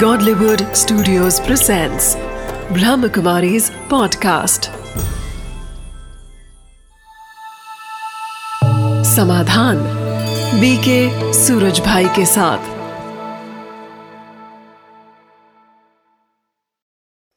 Godlywood 0.00 0.76
Studios 0.76 1.40
presents 1.40 2.16
Brahmakumari's 2.68 3.70
podcast. 3.70 4.68
Samadhan 9.04 9.76
BK 10.60 11.32
Suraj 11.32 11.80
Bhai 11.80 12.04
के 12.04 12.26
साथ। 12.26 12.58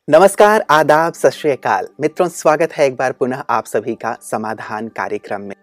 नमस्कार, 0.09 0.65
आदाब, 0.69 1.13
सत 1.13 1.31
मित्रों, 2.01 2.29
स्वागत 2.29 2.73
है 2.73 2.85
एक 2.85 2.95
बार 2.95 3.11
पुनः 3.11 3.43
आप 3.49 3.65
सभी 3.65 3.95
का 3.95 4.17
समाधान 4.21 4.87
कार्यक्रम 4.87 5.41
में। 5.41 5.55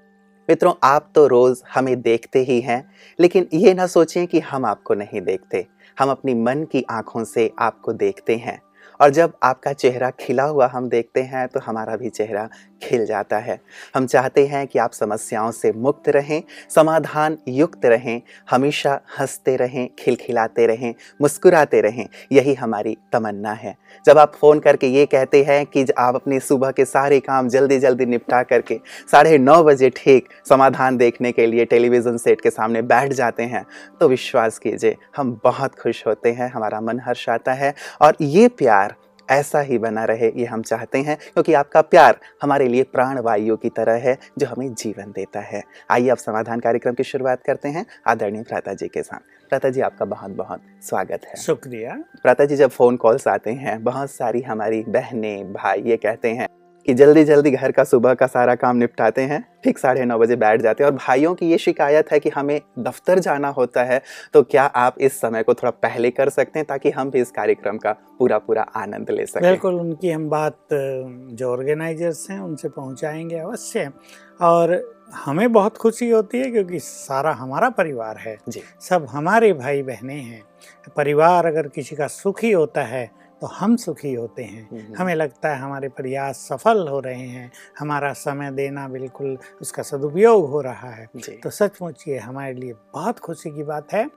मित्रों, 0.49 0.75
आप 0.85 1.13
तो 1.15 1.27
रोज 1.27 1.63
हमें 1.75 2.03
देखते 2.03 2.39
ही 2.39 2.61
हैं, 2.61 2.91
लेकिन 3.21 3.49
ये 3.53 3.75
ना 3.75 3.87
सोचें 3.87 4.27
कि 4.27 4.41
हम 4.41 4.65
आपको 4.65 4.95
नहीं 4.95 5.21
देखते। 5.21 5.76
हम 6.01 6.11
अपनी 6.11 6.35
मन 6.35 6.65
की 6.65 6.85
आँखों 6.91 7.25
से 7.25 7.51
आपको 7.59 7.93
देखते 7.93 8.37
हैं। 8.37 8.63
और 9.01 9.11
जब 9.11 9.33
आपका 9.43 9.73
चेहरा 9.73 10.11
खिला 10.11 10.45
हुआ 10.45 10.67
हम 10.67 10.89
देखते 10.89 11.23
हैं 11.23 11.49
तो 11.49 11.61
हमारा 11.61 11.97
भी 11.97 12.11
चेहरा 12.11 12.49
खिल 12.83 13.05
जाता 13.07 13.39
है। 13.39 13.59
हम 13.95 14.07
चाहते 14.07 14.47
हैं 14.47 14.67
कि 14.67 14.79
आप 14.79 14.93
समस्याओं 14.93 15.51
से 15.51 15.73
मुक्त 15.73 16.09
रहें, 16.09 16.43
समाधान 16.71 17.39
युक्त 17.49 17.87
रहें, 17.87 18.21
हमेशा 18.51 19.01
हँसते 19.19 19.57
रहें, 19.57 19.89
खिलखिलाते 19.99 20.67
रहें, 20.67 20.95
मुस्कुराते 21.21 21.81
रहें, 21.81 22.07
यही 22.33 22.55
हमारी 22.55 22.97
तमन्ना 23.13 23.53
है। 23.53 23.77
जब 24.07 24.19
आप 24.19 24.35
फ़ोन 24.35 24.61
करके 24.61 24.87
ये 24.87 25.07
कहते 25.07 25.43
हैं 25.45 25.65
कि 25.67 25.85
आप 25.99 26.15
अपने 26.15 26.41
सुबह 26.41 26.71
के 26.71 26.85
सारे 26.85 27.21
काम 27.21 27.49
जल्दी 27.49 27.79
जल्दी 27.79 28.07
निपटा 28.07 28.43
करके 28.43 28.81
साढ़े 29.13 29.39
नौ 29.39 29.63
बजे 29.65 29.91
ठीक 29.97 30.29
समाधान 30.49 30.97
देखने 30.97 31.33
के 31.33 31.47
लिए 31.47 31.65
टेलीविज़न 31.65 32.17
सेट 32.17 32.41
के 32.41 32.51
सामने 32.51 32.83
बैठ 32.85 33.13
जाते 33.13 33.43
हैं 33.45 33.65
तो 34.01 34.09
विश्वास 34.09 34.59
कीजिए, 34.59 34.97
हम 35.17 35.41
बहुत 35.45 35.75
खुश 35.75 36.07
होते 36.07 36.33
हैं, 36.33 36.51
हमारा 36.51 36.81
मन 36.81 37.01
हर्ष 37.01 37.29
आता 37.29 37.53
है 37.53 37.75
और 38.03 38.17
ये 38.21 38.49
प्यार 38.49 38.95
ऐसा 39.31 39.61
ही 39.61 39.79
बना 39.79 40.05
रहे 40.05 40.29
ये 40.37 40.45
हम 40.45 40.63
चाहते 40.63 40.99
हैं 40.99 41.17
क्योंकि 41.17 41.53
आपका 41.53 41.81
प्यार 41.81 42.21
हमारे 42.43 42.69
लिए 42.69 42.83
प्राण 42.83 43.19
वायु 43.19 43.57
की 43.57 43.69
तरह 43.69 43.97
है 43.99 44.17
जो 44.39 44.47
हमें 44.47 44.75
जीवन 44.75 45.13
देता 45.13 45.41
है। 45.41 45.63
आइए 45.91 46.09
अब 46.09 46.17
समाधान 46.17 46.61
कार्यक्रम 46.61 46.95
की 46.95 47.05
शुरुआत 47.05 47.43
करते 47.43 47.69
हैं 47.69 47.87
आदरणीय 48.07 48.43
प्राता 48.43 48.73
जी 48.73 48.89
के 48.89 49.03
साथ। 49.03 49.49
प्राता 49.49 49.69
जी 49.69 49.81
आपका 49.81 50.05
बहुत 50.05 50.31
बहुत 50.31 50.61
स्वागत 50.83 51.27
है। 51.29 51.37
शुक्रिया। 51.37 51.97
प्राता 52.23 52.45
जी 52.45 52.57
जब 52.57 52.71
फ़ोन 52.71 52.97
कॉल्स 52.97 53.29
आते 53.29 53.53
हैं 53.53 53.83
बहुत 53.85 54.11
सारी 54.11 54.41
हमारी 54.43 54.83
बहनें 54.89 55.53
भाई 55.53 55.83
ये 55.83 55.97
कहते 55.97 56.31
हैं 56.31 56.49
कि 56.87 56.95
जल्दी 56.95 57.25
जल्दी 57.25 57.51
घर 57.51 57.73
का 57.73 57.85
सुबह 57.85 58.15
का 58.15 58.27
सारा 58.27 58.55
काम 58.55 58.77
निपटाते 58.77 59.23
हैं 59.23 59.43
ठीक 59.65 59.79
साढ़े 59.79 60.05
नौ 60.05 60.19
बजे 60.19 60.37
बैठ 60.37 60.61
जाते 60.61 60.85
हैं। 60.85 60.91
और 60.91 60.97
भाइयों 60.97 61.35
की 61.35 61.47
ये 61.47 61.59
शिकायत 61.59 62.13
है 62.13 62.19
कि 62.21 62.29
हमें 62.29 62.61
दफ्तर 62.79 63.19
जाना 63.19 63.49
होता 63.49 63.85
है 63.85 64.01
तो 64.33 64.43
क्या 64.43 64.65
आप 64.65 65.01
इस 65.01 65.21
समय 65.21 65.43
को 65.43 65.55
थोड़ा 65.55 65.71
पहले 65.83 66.11
कर 66.11 66.29
सकते 66.29 66.59
हैं 66.59 66.67
ताकि 66.69 66.91
हम 66.91 67.11
भी 67.11 67.21
इस 67.21 67.31
कार्यक्रम 67.31 67.79
का 67.79 67.93
पूरा 68.19 68.39
पूरा 68.39 68.63
आनंद 68.63 69.11
ले 69.11 69.27
सकें? 69.27 69.43
बिल्कुल 69.43 69.75
उनकी 69.75 70.11
हम 70.11 70.29
बात 70.31 70.59
जो 70.73 71.51
ऑर्गेनाइजर्स 71.51 72.31
हैं 72.31 72.41
उनसे 72.41 72.69
पहुंचाएँगे 72.69 73.39
अवश्य। 73.39 73.91
और 74.41 74.81
हमें 75.15 75.53
बहुत 75.53 75.77
खुशी 75.77 76.11
होती 76.11 76.39
है 76.39 76.51
क्योंकि 76.51 76.79
सारा 76.79 77.33
हमारा 77.33 77.69
परिवार 77.71 78.17
है। 78.17 78.37
जी। 78.49 78.63
सब 78.81 79.07
हमारे 79.11 79.53
भाई 79.53 79.83
बहनें 79.83 80.21
हैं। 80.23 80.43
परिवार 80.97 81.47
अगर 81.47 81.69
किसी 81.69 81.97
का 81.97 82.07
सुखी 82.07 82.51
होता 82.53 82.83
है 82.83 83.11
तो 83.41 83.47
हम 83.47 83.77
सुखी 83.77 84.15
होते 84.15 84.43
हैं। 84.43 84.69
हम्म। 84.71 84.95
हमें 84.99 85.15
लगता 85.15 85.49
है 85.49 85.59
हमारे 85.59 85.89
प्रयास 85.89 86.37
सफल 86.37 86.89
हो 86.89 87.01
रहे 87.01 87.27
हैं। 87.29 87.53
हमारा 87.79 88.13
समय 88.13 88.51
देना 88.51 88.89
बिल्कुल 88.89 89.39
उसका 89.63 89.83
सदुपयोग 89.83 90.51
हो 90.51 90.61
रहा 90.61 90.91
है। 90.91 91.07
तो 91.37 91.51
सचमुच 91.51 92.05
ये 92.09 92.19
हमारे 92.19 92.55
लिए 92.55 92.73
बहुत 92.73 93.19
खुशी 93.19 93.51
की 93.51 93.63
बात 93.63 93.93
है 93.93 94.11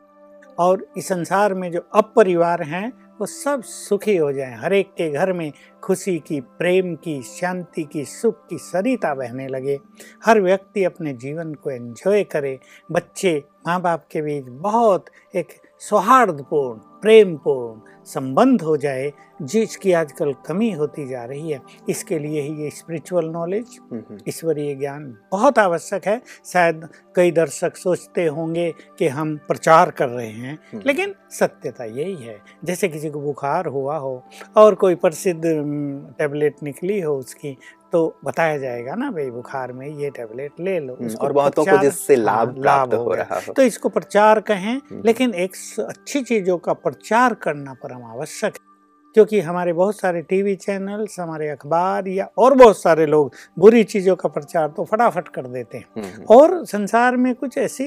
और 0.60 0.88
इस 0.98 1.08
संसार 1.08 1.54
में 1.54 1.72
जो 1.72 1.88
अब 1.96 2.14
परिवार 2.16 2.64
हैं 2.64 2.94
वो 3.20 3.26
सब 3.26 3.64
सुखी 3.64 4.18
हो 4.18 4.34
जाएँ। 4.34 4.58
हर 4.58 4.74
एक 4.74 4.88
के 4.88 5.12
घर 5.12 5.34
में 5.34 5.52
खुशी 5.84 6.20
की 6.20 6.42
प्रेम 6.42 6.96
की 6.96 7.22
शांति 7.22 7.84
की 7.84 8.06
सुख 8.06 8.48
की 8.48 8.58
सरिता 8.58 9.14
बहने 9.14 9.48
लगे। 9.48 9.80
हर 10.26 10.42
व्यक्ति 10.42 10.84
अपने 10.84 11.14
जीवन 11.14 11.54
को 11.54 11.70
एंजॉय 11.70 12.24
करे। 12.24 12.60
बच्चे 12.92 13.44
माँ 13.68 13.82
बाप 13.82 14.04
के 14.12 14.22
बीच 14.22 14.46
बहुत 14.48 15.06
एक 15.36 15.48
सौहार्दपूर्ण 15.80 16.80
प्रेमपूर्ण 17.04 17.98
संबंध 18.06 18.62
हो 18.62 18.76
जाए 18.78 19.12
जिसकी 19.44 19.92
आजकल 19.92 20.34
कमी 20.46 20.72
होती 20.72 21.08
जा 21.08 21.24
रही 21.26 21.52
है 21.52 21.60
इसके 21.90 22.20
लिए 22.20 22.42
ही 22.42 22.64
ये 22.64 22.70
स्पिरिचुअल 22.70 23.26
नॉलेज 23.26 23.78
हम्म, 23.82 24.02
हम्म, 24.10 24.18
ईश्वरीय 24.28 24.74
ज्ञान 24.76 25.06
बहुत 25.32 25.60
आवश्यक 25.60 26.08
है 26.08 26.22
शायद 26.46 26.88
कई 27.16 27.32
दर्शक 27.32 27.78
सोचते 27.78 28.26
होंगे 28.28 28.72
कि 29.00 29.08
हम 29.10 29.36
प्रचार 29.48 29.92
कर 29.92 30.10
रहे 30.10 30.30
हैं 30.30 30.58
हम्म। 30.72 30.82
लेकिन 30.86 31.14
सत्यता 31.32 31.84
यही 31.86 32.16
है 32.16 32.38
जैसे 32.66 32.88
किसी 32.88 33.10
को 33.10 33.20
बुखार 33.22 33.68
हुआ 33.68 33.98
हो 33.98 34.24
और 34.58 34.76
कोई 34.76 34.96
प्रसिद्ध 34.98 35.42
टेबलेट 35.44 36.64
निकली 36.64 37.00
हो 37.00 37.18
उसकी 37.18 37.58
तो 37.92 38.00
बताया 38.26 38.58
जाएगा 38.58 38.96
ना 38.96 39.10
भाई 39.12 39.30
बुखार 39.30 39.72
में 39.74 39.88
ये 39.88 40.10
टेबलेट 40.10 40.60
ले 40.60 40.80
लो 40.80 40.94
हम्म, 40.96 41.14
और 41.16 41.32
बहुतों 41.34 41.66
को 41.66 41.78
जिससे 41.78 42.16
लाभ 42.16 42.48
हाँ, 42.50 42.64
लाभ 42.66 42.94
हो 42.94 43.06
गया। 43.06 43.24
रहा 43.24 43.40
हो 43.48 43.54
तो 43.54 43.62
इसको 43.62 43.90
प्रचार 43.90 44.40
कहें 44.42 44.74
हम्म। 44.74 45.02
लेकिन 45.06 45.34
एक 45.36 45.56
अच्छी 45.80 46.22
चीज़ों 46.22 46.58
का 46.58 46.74
प्रचार 46.90 47.34
करना 47.34 47.74
परम 47.74 48.04
आवश्यक 48.04 48.54
है। 48.54 48.70
क्योंकि 49.14 49.40
हमारे 49.40 49.74
बहुत 49.74 50.00
सारे 50.00 50.22
टीवी 50.22 50.56
चैनल्स 50.56 51.20
हमारे 51.20 51.50
अखबार 51.50 52.08
या 52.08 52.30
और 52.38 52.54
बहुत 52.54 52.82
सारे 52.82 53.06
लोग 53.06 53.34
बुरी 53.60 53.84
चीज़ों 53.84 54.16
का 54.16 54.30
प्रचार 54.30 54.68
तो 54.68 54.86
फटाफट 54.86 55.28
कर 55.28 55.48
देते 55.48 55.78
हैं। 55.78 55.86
हम्म, 55.98 56.08
हम्म, 56.08 56.24
और 56.24 56.66
संसार 56.66 57.18
में 57.18 57.36
कुछ 57.36 57.58
ऐसी 57.58 57.84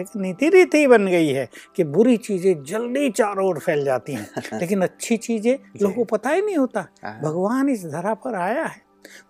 एक 0.00 0.06
नीति 0.16 0.48
रीति 0.48 0.86
बन 0.86 1.06
गई 1.06 1.28
है 1.28 1.48
कि 1.76 1.84
बुरी 1.84 2.16
चीज़ें 2.16 2.62
जल्दी 2.62 3.10
चारों 3.10 3.48
ओर 3.48 3.58
फैल 3.58 3.84
जाती 3.84 4.12
हैं। 4.12 4.30
लेकिन 4.62 4.82
अच्छी 4.82 5.16
चीज़ें 5.16 5.58
लोगों 5.82 5.94
को 5.94 6.04
पता 6.04 6.30
ही 6.30 6.42
नहीं 6.42 6.56
होता। 6.56 6.86
हाँ, 7.04 7.20
भगवान 7.20 7.68
इस 7.68 7.86
धरा 7.86 8.14
पर 8.14 8.34
आया 8.34 8.64
है। 8.64 8.83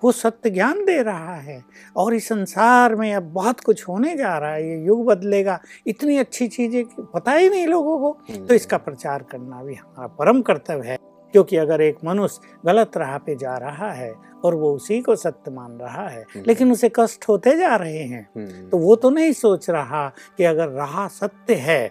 वो 0.05 0.12
सत्य 0.12 0.51
ज्ञान 0.51 0.85
दे 0.85 1.01
रहा 1.03 1.35
है 1.37 1.62
और 1.97 2.15
इस 2.15 2.29
संसार 2.29 2.95
में 2.95 3.12
अब 3.15 3.33
बहुत 3.33 3.61
कुछ 3.61 3.89
होने 3.89 4.15
जा 4.17 4.37
रहा 4.39 4.53
है 4.53 4.69
ये 4.69 4.85
युग 4.87 5.05
बदलेगा 5.07 5.59
इतनी 5.87 6.17
अच्छी 6.19 6.49
चीज़ें 6.49 6.85
पता 7.15 7.33
ही 7.33 7.49
नहीं 7.49 7.67
लोगों 7.67 7.99
को। 7.99 8.11
हम्म, 8.31 8.47
तो 8.47 8.55
इसका 8.55 8.77
प्रचार 8.79 9.23
करना 9.31 9.62
भी 9.62 9.75
हमारा 9.75 10.07
परम 10.19 10.43
कर्तव्य 10.43 10.89
है 10.89 10.99
क्योंकि 11.35 11.57
अगर 11.57 11.81
एक 11.81 11.97
मनुष्य 12.05 12.59
गलत 12.67 12.97
राह 12.97 13.17
पे 13.19 13.35
जा 13.37 13.57
रहा 13.57 13.91
है 13.93 14.12
और 14.45 14.55
वो 14.55 14.73
उसी 14.73 15.01
को 15.01 15.15
सत्य 15.17 15.51
मान 15.51 15.73
रहा 15.79 16.06
है 16.09 16.21
हम्म। 16.25 16.45
लेकिन 16.47 16.73
उसे 16.73 16.91
कष्ट 16.97 17.29
होते 17.29 17.56
जा 17.56 17.75
रहे 17.77 18.03
हैं 18.03 18.29
हम्म, 18.37 18.69
तो 18.71 18.79
वो 18.79 18.97
तो 18.97 19.11
नहीं 19.11 19.33
सोच 19.35 19.69
रहा 19.71 20.09
कि 20.37 20.45
अगर 20.45 20.69
राह 20.71 21.06
सत्य 21.11 21.55
है 21.61 21.83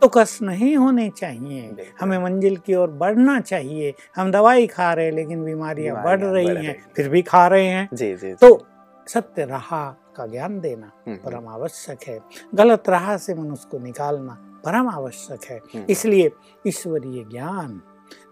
तो 0.00 0.08
कष्ट 0.08 0.42
नहीं 0.42 0.76
होने 0.76 1.10
चाहिए। 1.10 1.92
हमें 2.00 2.18
मंजिल 2.18 2.56
की 2.56 2.74
ओर 2.74 2.90
बढ़ना 2.90 3.40
चाहिए। 3.40 3.94
हम 4.16 4.30
दवाई 4.32 4.66
खा 4.66 4.92
रहे 4.94 5.04
हैं 5.06 5.12
लेकिन 5.12 5.44
बीमारियाँ 5.44 6.04
बढ़ 6.04 6.20
रही 6.20 6.66
हैं 6.66 6.86
फिर 6.96 7.08
भी 7.08 7.22
खा 7.22 7.46
रहे 7.46 7.66
हैं। 7.66 7.88
जी 7.94 8.14
जी 8.14 8.34
तो 8.34 8.66
सत्य 9.08 9.44
रहा 9.44 9.96
का 10.16 10.26
ज्ञान 10.26 10.60
देना 10.60 10.92
हम्म, 11.06 11.16
परम 11.16 11.48
आवश्यक 11.48 11.98
है। 12.08 12.20
गलत 12.54 12.88
राह 12.88 13.16
से 13.16 13.34
मनुष्य 13.34 13.68
को 13.70 13.78
निकालना 13.78 14.60
परम 14.64 14.88
आवश्यक 14.88 15.44
है। 15.50 15.60
हम्म। 15.74 15.84
इसलिए 15.90 16.30
ईश्वरीय 16.66 17.24
ज्ञान 17.24 17.82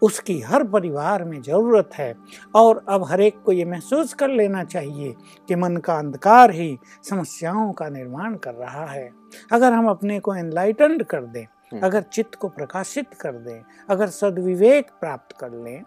उसकी 0.02 0.38
हर 0.40 0.64
परिवार 0.64 1.24
में 1.24 1.40
ज़रूरत 1.42 1.90
है। 1.94 2.14
और 2.54 2.84
अब 2.88 3.04
हर 3.04 3.20
एक 3.20 3.42
को 3.42 3.52
ये 3.52 3.64
महसूस 3.64 4.14
कर 4.14 4.28
लेना 4.28 4.64
चाहिए 4.64 5.14
कि 5.48 5.54
मन 5.54 5.76
का 5.76 5.98
अंधकार 5.98 6.50
ही 6.50 6.76
समस्याओं 7.10 7.72
का 7.72 7.88
निर्माण 7.88 8.34
कर 8.36 8.54
रहा 8.54 8.86
है। 8.86 9.08
अगर 9.52 9.72
हम 9.72 9.88
अपने 9.88 10.18
को 10.20 10.34
एनलाइटेंड 10.34 11.04
कर 11.04 11.22
दें 11.22 11.42
हम्म। 11.42 11.82
अगर 11.82 12.02
चित्त 12.02 12.34
को 12.34 12.48
प्रकाशित 12.48 13.14
कर 13.14 13.32
दें 13.38 13.60
अगर 13.90 14.08
सदविवेक 14.10 14.90
प्राप्त 15.00 15.36
कर 15.40 15.52
लें 15.54 15.82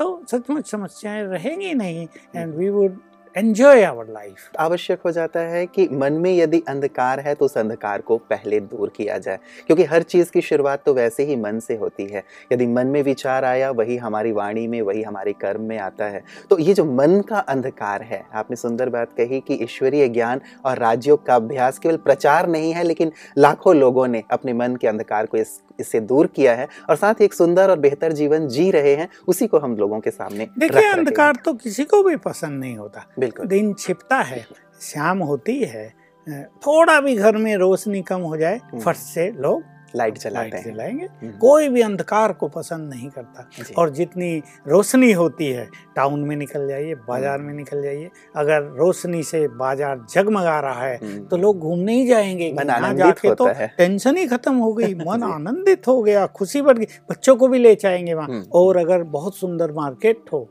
तो 0.00 0.06
सचमुच 0.30 0.70
समस्याएँ 0.70 1.22
रहेंगी 1.24 1.72
नहीं। 1.74 2.06
And 2.36 2.54
we 2.54 2.68
would 2.68 2.98
enjoy 3.36 3.82
our 3.82 4.06
life 4.08 4.36
आवश्यक 4.58 4.98
हो 5.04 5.10
जाता 5.10 5.40
है 5.40 5.66
कि 5.66 5.88
मन 5.92 6.12
में 6.12 6.36
यदि 6.36 6.62
अंधकार 6.68 7.20
है 7.20 7.34
तो 7.34 7.44
उस 7.44 7.58
अंधकार 7.58 8.00
को 8.00 8.16
पहले 8.16 8.60
दूर 8.60 8.92
किया 8.96 9.18
जाए। 9.18 9.38
क्योंकि 9.66 9.84
हर 9.84 10.02
चीज़ 10.02 10.30
की 10.30 10.40
शुरुआत 10.40 10.82
तो 10.86 10.94
वैसे 10.94 11.22
ही 11.22 11.36
मन 11.36 11.58
से 11.58 11.76
होती 11.76 12.06
है। 12.06 12.22
यदि 12.52 12.66
मन 12.66 12.86
में 12.86 13.02
विचार 13.02 13.44
आया, 13.44 13.70
वही 13.70 13.96
हमारी 13.96 14.32
वाणी 14.32 14.66
में, 14.66 14.82
वही 14.82 15.02
हमारे 15.02 15.32
कर्म 15.32 15.60
में 15.60 15.78
आता 15.78 16.04
है। 16.04 16.24
तो 16.50 16.58
ये 16.58 16.74
जो 16.74 16.84
मन 16.84 17.20
का 17.20 17.38
अंधकार 17.38 18.02
है, 18.02 18.22
आपने 18.34 18.56
सुंदर 18.56 18.88
बात 18.88 19.12
कही 19.12 19.40
कि 19.40 19.54
ईश्वरीय 19.54 20.08
ज्ञान 20.08 20.40
और 20.64 20.78
राज्यों 20.78 21.16
का 21.16 21.34
अभ्यास 21.34 21.78
केवल 21.78 21.96
प्रचार 21.96 22.48
नहीं 22.48 22.72
है, 22.72 22.82
लेकिन 22.82 23.12
लाखों 23.38 23.76
लोगों 23.76 24.08
ने 24.08 24.22
अपने 24.30 24.52
मन 24.52 24.76
के 24.76 24.88
अंधकार 24.88 25.26
को 25.26 25.36
इस 25.36 25.60
इससे 25.80 26.00
दूर 26.00 26.26
किया 26.26 26.54
है 26.54 26.68
और 26.90 26.96
साथ 26.96 27.14
ही 27.14 27.24
एक 27.24 27.34
सुंदर 27.34 27.70
और 27.70 27.78
बेहतर 27.78 28.12
जीवन 28.12 28.48
जी 28.48 28.70
रहे 28.70 28.94
हैं 28.94 29.08
उसी 29.28 29.46
को 29.46 29.58
हम 29.58 29.76
लोगों 29.76 30.00
के 30.00 30.10
सामने 30.10 30.48
देखिए 30.58 30.90
अंधकार 30.90 31.36
तो 31.36 31.54
किसी 31.54 31.84
को 31.84 32.02
भी 32.02 32.16
पसंद 32.16 32.60
नहीं 32.60 32.76
होता। 32.76 33.06
बिल्कुल। 33.18 33.46
दिन 33.46 33.72
छिपता 33.74 34.16
है 34.22 34.46
शाम 34.82 35.18
होती 35.18 35.58
है 35.64 35.88
थोड़ा 36.66 37.00
भी 37.00 37.16
घर 37.16 37.36
में 37.36 37.56
रोशनी 37.56 38.02
कम 38.02 38.20
हो 38.20 38.36
जाए 38.36 38.58
फर्श 38.58 38.84
फट 38.84 38.96
से 38.96 39.30
लोग 39.30 39.62
लाइट 39.96 40.18
जलाते 40.18 40.56
हैं। 40.56 40.64
जलाएँगे। 40.64 41.04
हम्म, 41.04 41.30
कोई 41.38 41.68
भी 41.68 41.80
अंधकार 41.82 42.32
को 42.32 42.48
पसंद 42.48 42.92
नहीं 42.94 43.08
करता। 43.10 43.48
और 43.78 43.90
जितनी 43.90 44.42
रोशनी 44.68 45.10
होती 45.12 45.46
है 45.46 45.68
टाउन 45.96 46.20
में 46.20 46.34
निकल 46.36 46.66
जाइए 46.68 46.94
बाज़ार 47.08 47.38
में 47.38 47.52
निकल 47.54 47.82
जाइए 47.82 48.10
अगर 48.36 48.62
रोशनी 48.78 49.22
से 49.22 49.46
बाज़ार 49.56 50.04
जगमगा 50.10 50.58
रहा 50.60 50.82
है 50.82 50.96
हम्म, 50.96 51.24
तो 51.24 51.36
लोग 51.36 51.58
घूमने 51.58 51.94
ही 51.94 52.06
जाएँगे। 52.06 52.52
जाके 52.96 53.34
तो 53.34 53.48
टेंशन 53.78 54.16
ही 54.16 54.26
खत्म 54.26 54.54
हो 54.56 54.72
गई 54.72 54.94
मन 54.94 55.22
आनंदित 55.34 55.88
हो 55.88 56.00
गया 56.02 56.26
खुशी 56.36 56.62
बढ़ 56.62 56.78
गई। 56.78 56.86
बच्चों 57.10 57.36
को 57.36 57.48
भी 57.48 57.58
ले 57.58 57.74
जाएँगे 57.74 58.14
वहाँ। 58.14 58.28
हम्म, 58.28 58.44
और 58.54 58.76
अगर 58.76 59.02
बहुत 59.16 59.36
सुंदर 59.36 59.72
मार्केट 59.72 60.32
हो 60.32 60.48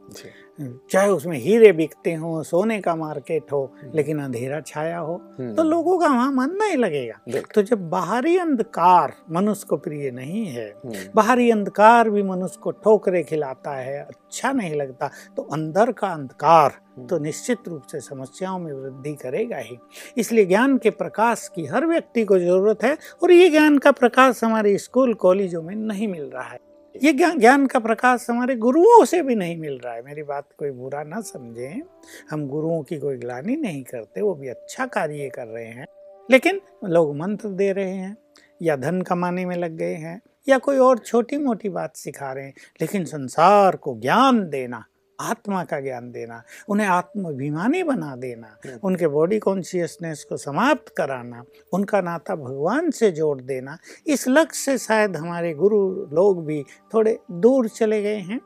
चाहे 0.60 1.10
उसमें 1.10 1.38
हीरे 1.38 1.72
बिकते 1.72 2.14
हो 2.14 2.42
सोने 2.44 2.80
का 2.82 2.96
मार्केट 2.96 3.52
हो 3.52 3.64
हम्म, 3.82 3.92
लेकिन 3.96 4.20
अंधेरा 4.22 4.60
छाया 4.62 5.00
हो 5.00 5.16
हम्म, 5.40 5.54
तो 5.56 5.64
लोगों 5.64 5.98
का 6.00 6.08
वहाँ 6.08 6.32
मन 6.32 6.52
नहीं 6.62 6.78
लगेगा। 6.78 7.42
तो 7.56 7.62
जब 7.62 7.90
बाहरी 7.90 8.38
अंधकार 8.38 9.14
मनुष्य 9.32 9.66
को 9.70 9.78
प्रिय 9.78 10.12
नहीं 10.12 10.46
है 10.46 10.68
हम्म, 10.86 10.94
बाहरी 11.16 11.50
अंधकार 11.52 12.10
भी 12.10 12.24
मनुष्य 12.24 12.60
को 12.64 12.72
ठोकरे 12.72 13.24
खिलाता 13.24 13.76
है 13.76 14.00
अच्छा 14.00 14.52
नहीं 14.52 14.76
लगता 14.76 15.10
तो 15.38 15.44
अंदर 15.54 15.92
का 15.92 16.08
अंधकार 16.08 16.80
तो 17.10 17.18
निश्चित 17.20 17.68
रूप 17.68 17.88
से 17.92 18.00
समस्याओं 18.00 18.60
में 18.60 18.72
वृद्धि 18.74 19.14
करेगा 19.14 19.58
ही। 19.58 19.78
इसलिए 20.18 20.46
ज्ञान 20.46 20.78
के 20.78 20.90
प्रकाश 20.90 21.48
की 21.56 21.66
हर 21.66 21.86
व्यक्ति 21.86 22.24
को 22.26 22.40
ज़रूरत 22.40 22.84
है 22.84 22.98
और 23.24 23.32
ये 23.32 23.50
ज्ञान 23.50 23.78
का 23.78 23.92
प्रकाश 23.92 24.44
हमारे 24.44 24.78
स्कूल 24.78 25.14
कॉलेजों 25.14 25.62
में 25.62 25.76
नहीं 25.76 26.08
मिल 26.08 26.24
रहा 26.24 26.44
है। 26.44 26.60
ये 27.04 27.14
ज्ञान 27.14 27.68
का 27.68 27.80
प्रकाश 27.80 28.28
हमारे 28.30 28.56
गुरुओं 28.56 29.06
से 29.06 29.22
भी 29.22 29.36
नहीं 29.36 29.58
मिल 29.58 29.80
रहा 29.86 29.94
है। 29.94 30.02
मेरी 30.02 30.24
बात 30.24 30.50
कोई 30.58 30.72
बुरा 30.72 31.04
ना 31.04 31.22
समझें। 31.22 31.82
हम 32.30 32.48
गुरुओं 32.48 32.84
की 32.84 32.98
कोई 32.98 33.18
ग्लानी 33.18 33.56
नहीं 33.56 33.84
करते, 33.84 34.22
वो 34.22 34.34
भी 34.34 34.48
अच्छा 34.48 34.86
कार्य 34.86 35.30
कर 35.36 35.48
रहे 35.48 35.66
हैं। 35.66 35.86
लेकिन 36.32 36.62
लोग 36.84 37.18
मंत्र 37.18 37.50
दे 37.50 37.72
रहे 37.72 37.90
हैं, 37.90 38.18
या 38.62 38.76
धन 38.76 39.02
कमाने 39.02 39.46
में 39.46 39.56
लग 39.56 39.72
गए 39.72 39.96
हैं, 39.96 40.22
या 40.50 40.58
कोई 40.58 40.78
और 40.78 40.98
छोटी 40.98 41.38
मोटी 41.38 41.70
बात 41.70 41.96
सिखा 41.96 42.34
रहे 42.34 42.46
हैं, 42.46 42.54
लेकिन 42.82 43.06
संसार 43.06 43.76
को 43.76 44.00
ज्ञान 44.00 44.50
देना 44.50 44.86
आत्मा 45.20 45.64
का 45.64 45.80
ज्ञान 45.80 46.12
देना 46.12 46.42
उन्हें 46.70 46.88
आत्माभिमानी 46.90 47.84
बना 47.84 48.16
देना 48.18 48.48
हम्म। 48.66 48.80
उनके 48.84 49.08
बॉडी 49.10 49.40
कॉन्शियसनेस 49.40 50.24
को 50.30 50.38
समाप्त 50.38 50.94
कराना 50.98 51.44
उनका 51.74 52.02
नाता 52.02 52.36
भगवान 52.38 52.90
से 52.92 53.12
जोड़ 53.12 53.40
देना 53.44 53.78
इस 54.08 54.28
लक्ष्य 54.28 54.72
से 54.72 54.78
शायद 54.78 55.16
हमारे 55.16 55.54
गुरु 55.56 55.80
लोग 56.14 56.46
भी 56.46 56.62
थोड़े 56.94 57.18
दूर 57.40 57.68
चले 57.70 58.02
गए 58.02 58.20
हैं 58.22 58.40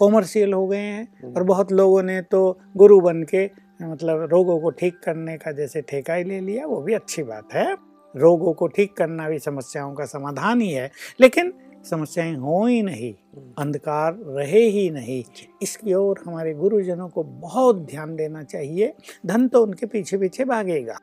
कॉमर्शियल 0.00 0.52
हो 0.52 0.66
गए 0.66 0.78
हैं 0.78 1.32
और 1.32 1.42
बहुत 1.44 1.72
लोगों 1.72 2.02
ने 2.02 2.20
तो 2.24 2.40
गुरु 2.76 3.00
बन 3.00 3.22
के 3.24 3.44
मतलब 3.82 4.28
रोगों 4.30 4.58
को 4.60 4.70
ठीक 4.72 4.98
करने 4.98 5.36
का 5.38 5.52
जैसे 5.52 5.80
ठेका 5.82 6.14
ही 6.14 6.24
ले 6.24 6.40
लिया 6.40 6.66
वो 6.66 6.80
भी 6.82 6.94
अच्छी 6.94 7.22
बात 7.24 7.54
है 7.54 7.76
रोगों 8.14 8.52
को 8.54 8.66
ठीक 8.68 8.96
करना 8.96 9.28
भी 9.28 9.38
समस्याओं 9.38 9.94
का 9.94 10.04
समाधान 10.06 10.60
ही 10.60 10.70
है 10.70 10.90
लेकिन 11.20 11.52
समस्याएँ 11.90 12.34
हो 12.34 12.64
ही 12.66 12.82
नहीं, 12.82 13.14
अंधकार 13.58 14.14
रहे 14.14 14.62
ही 14.68 14.90
नहीं। 14.90 15.22
इसकी 15.62 15.94
ओर 15.94 16.22
हमारे 16.26 16.54
गुरुजनों 16.54 17.08
को 17.08 17.22
बहुत 17.22 17.76
ध्यान 17.76 18.16
देना 18.16 18.42
चाहिए। 18.42 18.94
धन 19.26 19.48
तो 19.48 19.62
उनके 19.62 19.86
पीछे 19.86 20.18
पीछे 20.18 20.44
भागेगा। 20.44 20.98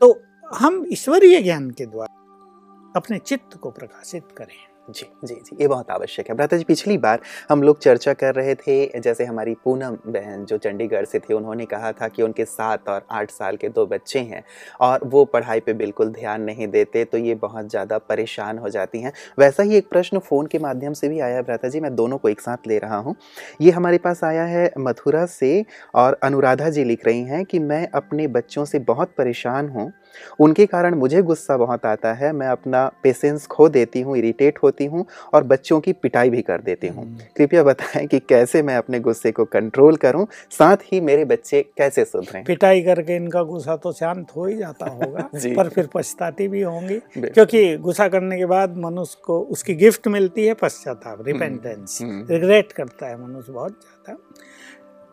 तो 0.00 0.14
हम 0.54 0.84
ईश्वरीय 0.92 1.42
ज्ञान 1.42 1.70
के 1.70 1.86
द्वारा 1.86 2.92
अपने 2.96 3.18
चित्त 3.18 3.56
को 3.56 3.70
प्रकाशित 3.70 4.24
करें। 4.36 4.71
जी 4.88 5.06
जी 5.24 5.34
जी, 5.36 5.56
ये 5.60 5.66
बहुत 5.68 5.90
आवश्यक 5.90 6.28
है। 6.28 6.34
भ्राता 6.36 6.56
जी, 6.56 6.64
पिछली 6.64 6.96
बार 6.98 7.20
हम 7.50 7.62
लोग 7.62 7.78
चर्चा 7.80 8.12
कर 8.14 8.34
रहे 8.34 8.54
थे, 8.56 9.00
जैसे 9.00 9.24
हमारी 9.24 9.54
पूनम 9.64 9.96
बहन 10.06 10.44
जो 10.44 10.56
चंडीगढ़ 10.58 11.04
से 11.04 11.18
थी, 11.18 11.34
उन्होंने 11.34 11.64
कहा 11.66 11.92
था 11.92 12.08
कि 12.08 12.22
उनके 12.22 12.44
सात 12.44 12.88
और 12.88 13.06
आठ 13.10 13.30
साल 13.30 13.56
के 13.56 13.68
दो 13.68 13.84
बच्चे 13.86 14.18
हैं 14.20 14.42
और 14.80 15.04
वो 15.04 15.24
पढ़ाई 15.26 15.60
पे 15.60 15.72
बिल्कुल 15.74 16.08
ध्यान 16.12 16.42
नहीं 16.42 16.68
देते 16.68 17.04
तो 17.04 17.18
ये 17.18 17.34
बहुत 17.36 17.68
ज़्यादा 17.70 17.98
परेशान 18.00 18.58
हो 18.58 18.68
जाती 18.70 19.00
हैं। 19.00 19.12
वैसा 19.38 19.62
ही 19.62 19.76
एक 19.76 19.88
प्रश्न 19.90 20.18
फ़ोन 20.20 20.46
के 20.46 20.58
माध्यम 20.58 20.92
से 20.92 21.08
भी 21.08 21.20
आया 21.20 21.36
है 21.36 21.42
भ्राता 21.42 21.68
जी, 21.68 21.80
मैं 21.80 21.94
दोनों 21.94 22.18
को 22.18 22.28
एक 22.28 22.40
साथ 22.40 22.68
ले 22.68 22.78
रहा 22.78 22.96
हूँ। 22.98 23.14
ये 23.60 23.70
हमारे 23.70 23.98
पास 24.00 24.24
आया 24.24 24.44
है 24.46 24.70
मथुरा 24.80 25.24
से 25.28 25.64
और 25.94 26.18
अनुराधा 26.22 26.68
जी 26.70 26.84
लिख 26.84 27.06
रही 27.06 27.22
हैं 27.24 27.44
कि 27.44 27.58
मैं 27.60 27.86
अपने 27.94 28.26
बच्चों 28.28 28.64
से 28.64 28.78
बहुत 28.80 29.14
परेशान 29.18 29.68
हूँ, 29.68 29.92
उनके 30.40 30.66
कारण 30.66 30.94
मुझे 30.94 31.22
गुस्सा 31.22 31.56
बहुत 31.56 31.86
आता 31.86 32.12
है, 32.14 32.32
मैं 32.32 32.46
अपना 32.48 32.86
पेशेंस 33.02 33.46
खो 33.46 33.68
देती 33.70 34.00
हूँ, 34.00 34.16
इरिटेट 34.18 34.58
होती 34.72 34.84
हूँ 34.86 35.04
और 35.34 35.44
बच्चों 35.44 35.80
की 35.80 35.92
पिटाई 35.94 36.30
भी 36.30 36.42
कर 36.42 36.60
देती 36.60 36.88
हूँ। 36.88 37.04
कृपया 37.36 37.62
बताएँ 37.62 38.06
कि 38.06 38.18
कैसे 38.28 38.62
मैं 38.62 38.76
अपने 38.76 39.00
गुस्से 39.00 39.32
को 39.32 39.44
कंट्रोल 39.46 39.96
करूँ 39.96 40.26
साथ 40.50 40.76
ही 40.92 41.00
मेरे 41.00 41.24
बच्चे 41.24 41.62
कैसे 41.78 42.04
सुधरें? 42.04 42.42
पिटाई 42.44 42.82
करके 42.82 43.16
इनका 43.16 43.42
गुस्सा 43.42 43.76
तो 43.76 43.92
शांत 43.92 44.30
हो 44.36 44.46
ही 44.46 44.56
जाता 44.56 44.86
होगा। 44.86 45.28
पर 45.56 45.68
फिर 45.68 45.88
पछताती 45.94 46.48
भी 46.48 46.62
होंगी 46.62 46.98
क्योंकि 47.18 47.76
गुस्सा 47.78 48.08
करने 48.08 48.38
के 48.38 48.46
बाद 48.46 48.76
मनुष्य 48.76 49.20
को 49.24 49.40
उसकी 49.50 49.74
गिफ्ट 49.74 50.08
मिलती 50.08 50.46
है 50.46 50.54
पश्चाताप 50.54 51.26
रिपेंटेंस 51.26 51.98
हम्म। 52.02 52.26
रिग्रेट 52.30 52.72
करता 52.72 53.06
है 53.06 53.20
मनुष्य 53.22 53.52
बहुत 53.52 53.72
ज़्यादा। 53.72 54.16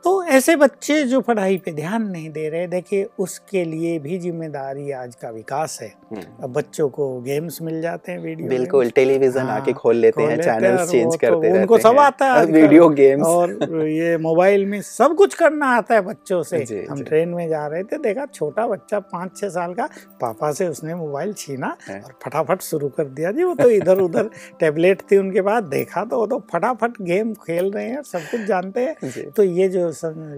तो 0.03 0.11
ऐसे 0.25 0.55
बच्चे 0.55 1.03
जो 1.03 1.19
पढ़ाई 1.21 1.57
पे 1.57 1.71
ध्यान 1.71 2.03
नहीं 2.03 2.29
दे 2.29 2.47
रहे 2.49 2.67
देखिए 2.67 3.07
उसके 3.19 3.63
लिए 3.65 3.97
भी 3.99 4.17
ज़िम्मेदारी 4.19 4.91
आज 4.91 5.15
का 5.15 5.29
विकास 5.29 5.77
है। 5.81 5.87
हम्म, 6.11 6.21
अब 6.43 6.53
बच्चों 6.53 6.87
को 6.89 7.07
गेम्स 7.21 7.61
मिल 7.61 7.81
जाते 7.81 8.11
हैं 8.11 8.19
वीडियो 8.19 8.49
बिल्कुल 8.49 8.89
टेलीविज़न 8.89 9.41
हाँ, 9.41 9.55
आके 9.55 9.73
खोल 9.73 9.95
लेते 9.95 10.23
हैं 10.23 10.41
चैनल्स 10.41 10.91
चेंज 10.91 11.05
वो 11.05 11.11
तो 11.11 11.17
करते 11.17 11.47
रहते 11.47 11.59
उनको 11.59 11.77
सब 11.77 11.99
आता 11.99 12.31
है 12.33 12.45
वीडियो 12.45 12.87
गेम्स। 12.91 13.25
और 13.27 13.87
ये 13.87 14.15
मोबाइल 14.19 14.65
में 14.65 14.81
सब 14.81 15.15
कुछ 15.15 15.33
करना 15.33 15.67
आता 15.77 15.95
है 15.95 16.01
बच्चों 16.01 16.41
से। 16.43 16.63
जी, 16.65 16.83
हम। 16.89 17.01
ट्रेन 17.03 17.29
में 17.29 17.47
जा 17.49 17.65
रहे 17.67 17.83
थे 17.83 17.97
देखा 17.97 18.25
छोटा 18.27 18.67
बच्चा 18.67 18.99
पाँच 18.99 19.37
छह 19.37 19.49
साल 19.49 19.73
का 19.73 19.89
पापा 20.21 20.51
से 20.51 20.67
उसने 20.67 20.95
मोबाइल 20.95 21.33
छीना 21.33 21.75
और 21.89 22.13
फटाफट 22.23 22.61
शुरू 22.61 22.89
कर 22.89 23.07
दिया 23.09 23.31
जी 23.31 23.43
वो 23.43 23.53
तो 23.55 23.69
इधर 23.71 23.99
उधर 23.99 24.29
टेबलेट 24.59 25.01
थी 25.11 25.17
उनके 25.17 25.41
पास 25.41 25.63
देखा 25.69 26.05
तो 26.05 26.19
वो 26.19 26.27
तो 26.27 26.43
फटाफट 26.53 27.01
गेम 27.01 27.33
खेल 27.45 27.71
रहे 27.71 27.87
हैं 27.87 28.01
सब 28.03 28.29
कुछ 28.31 28.47
जानते 28.47 28.81
हैं। 28.81 29.29
तो 29.29 29.43
ये 29.43 29.67
जो 29.69 29.88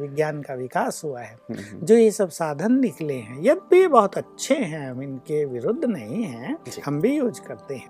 विज्ञान 0.01 0.41
का 0.41 0.53
विकास 0.53 1.01
हुआ 1.03 1.21
है। 1.21 1.33
हम्म, 1.33 1.59
हम्म, 1.59 1.85
जो 1.85 1.95
ये 1.95 2.11
सब 2.11 2.29
साधन 2.29 2.79
निकले 2.79 3.13
हैं 3.13 3.39
यद्यपि 3.39 3.79
भी 3.79 3.87
बहुत 3.87 4.17
अच्छे 4.17 4.55
हैं 4.55 4.89
हम 4.89 5.01
इनके 5.03 5.43
विरुद्ध 5.45 5.83
नहीं 5.85 6.23
हैं 6.23 6.57
हम 6.85 7.01
भी 7.01 7.15
यूज़ 7.15 7.41
करते 7.41 7.75
हैं। 7.75 7.89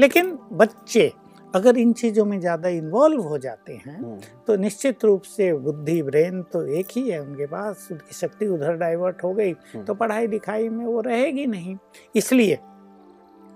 लेकिन 0.00 0.38
बच्चे 0.52 1.12
अगर 1.54 1.78
इन 1.78 1.92
चीज़ों 1.92 2.24
में 2.24 2.38
ज़्यादा 2.40 2.68
इन्वॉल्व 2.68 3.20
हो 3.20 3.38
जाते 3.38 3.72
हैं 3.72 3.96
हम्म, 3.98 4.18
तो 4.46 4.56
निश्चित 4.56 5.04
रूप 5.04 5.22
से 5.22 5.52
बुद्धि 5.54 6.02
ब्रेन 6.02 6.42
तो 6.42 6.64
एक 6.66 6.86
ही 6.96 7.08
है 7.10 7.20
उनके 7.20 7.46
पास 7.46 7.88
उनकी 7.92 8.14
शक्ति 8.14 8.46
उधर 8.46 8.76
डाइवर्ट 8.76 9.24
हो 9.24 9.32
गई। 9.34 9.52
तो 9.78 9.94
पढ़ाई 9.94 10.26
लिखाई 10.26 10.68
में 10.68 10.84
वो 10.86 11.00
रहेगी 11.00 11.46
नहीं। 11.46 11.76
इसलिए 12.16 12.58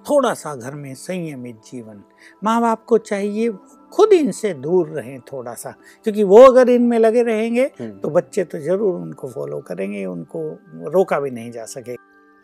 थोड़ा 0.06 0.32
सा 0.35 0.55
घर 0.55 0.75
में 0.75 0.94
संयमित 0.94 1.61
जीवन। 1.64 2.03
माँ 2.44 2.61
बाप 2.61 2.85
को 2.85 2.99
चाहिए 3.00 3.50
खुद 3.93 4.12
इनसे 4.12 4.53
दूर 4.55 4.88
रहें 4.88 5.20
थोड़ा 5.23 5.55
सा 5.55 5.75
क्योंकि 6.05 6.23
वो 6.25 6.43
अगर 6.43 6.69
इनमें 6.70 6.99
लगे 6.99 7.23
रहेंगे 7.23 7.64
तो 7.81 8.11
बच्चे 8.11 8.44
तो 8.44 8.58
ज़रूर 8.58 8.94
उनको 8.94 9.29
फॉलो 9.29 9.61
करेंगे 9.61 10.05
उनको 10.06 10.41
रोका 10.93 11.20
भी 11.20 11.31
नहीं 11.31 11.50
जा 11.53 11.64
सके। 11.67 11.97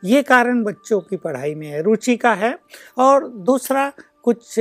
ये 0.03 0.23
कारण 0.23 0.62
बच्चों 0.64 1.00
की 1.00 1.17
पढ़ाई 1.17 1.55
में 1.55 1.81
रुचि 1.82 2.17
का 2.17 2.32
है 2.35 2.56
और 2.99 3.29
दूसरा 3.29 3.91
कुछ 4.24 4.55